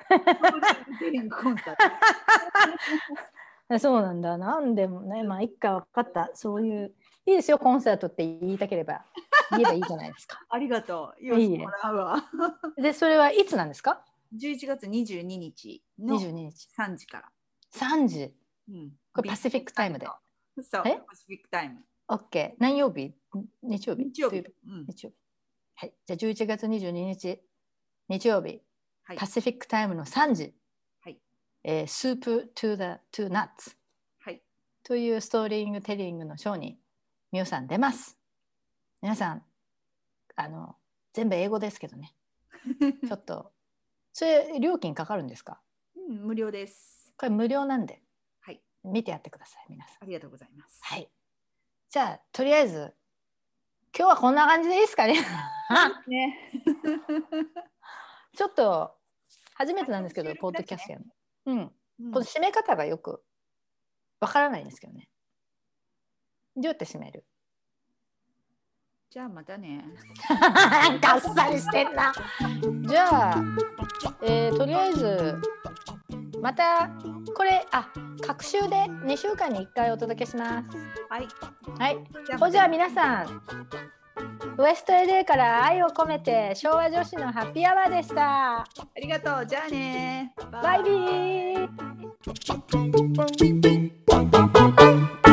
[3.81, 4.37] そうなんだ。
[4.37, 6.31] なんでもね、まあ、一回分かった。
[6.35, 6.95] そういう、
[7.25, 9.07] いいですよ、コンサートって言いたければ、
[9.53, 10.39] 言えばいいじゃないですか。
[10.51, 11.23] ありがとう。
[11.23, 12.31] 言わせてもらうわ。
[12.77, 14.05] で、それはいつなんですか
[14.37, 16.69] ？11月22日の ?22 日。
[16.77, 17.33] 3時から、
[17.73, 18.35] 3時？
[18.69, 18.93] うん。
[19.15, 20.07] これパシフィックタイムで。
[20.63, 21.01] そうえ？
[21.09, 21.83] パシフィックタイム。
[22.09, 22.57] OK。
[22.59, 23.15] 何曜日？
[23.63, 24.05] 日曜日？
[24.05, 24.45] 日曜日。
[24.87, 25.17] 日曜日。
[25.77, 25.95] はい。
[26.07, 27.43] じゃあ11月22日、
[28.09, 28.61] 日曜日、
[29.05, 29.17] はい。
[29.17, 30.55] パシフィックタイムの3時、
[31.03, 31.19] はい。
[31.63, 33.77] えー、スープ to the to nuts
[34.21, 34.43] はい。
[34.83, 36.79] というストーリングテリングのショーに
[37.33, 38.19] みおさん出ます。
[39.03, 39.43] 皆さん、
[40.37, 40.77] あの、
[41.13, 42.15] 全部英語ですけどね、
[43.07, 43.53] ちょっと、
[44.13, 45.61] それ料金かかるんですか？
[45.97, 47.15] うん無料です。
[47.17, 48.03] これ無料なんで、
[48.41, 48.63] はい。
[48.83, 50.03] 見てやってください、皆さん。
[50.03, 50.81] ありがとうございます。
[50.83, 51.11] はい。
[51.91, 52.95] じゃあ、とりあえず、
[53.97, 55.15] 今日はこんな感じでいいですかね。
[56.09, 56.51] ね
[58.37, 58.97] ちょっと、
[59.55, 61.13] 初めてなんですけど、収ポッドキャストやるの。
[61.47, 61.59] うん。
[61.59, 63.23] うんこの締め方がよく
[64.19, 65.09] わからないんですけどね。
[66.57, 67.25] どうやって締める？
[69.11, 69.85] じゃあまたね
[71.01, 72.13] がっさりしてんな。
[72.89, 73.37] じゃあ、
[74.23, 75.41] えーとりあえず、
[76.45, 76.91] また、
[77.35, 77.89] これ、あ、
[78.21, 80.77] 各週で2週間に1回お届けします。
[81.09, 81.27] はい
[81.79, 81.97] はい。
[82.27, 83.43] じゃほじゃあ皆さん、
[84.59, 88.59] ウエスト LA から愛を込めて昭和女子のハッピーアワーでした。
[88.59, 88.67] あ
[89.01, 95.24] りがとうじゃあねバイビー。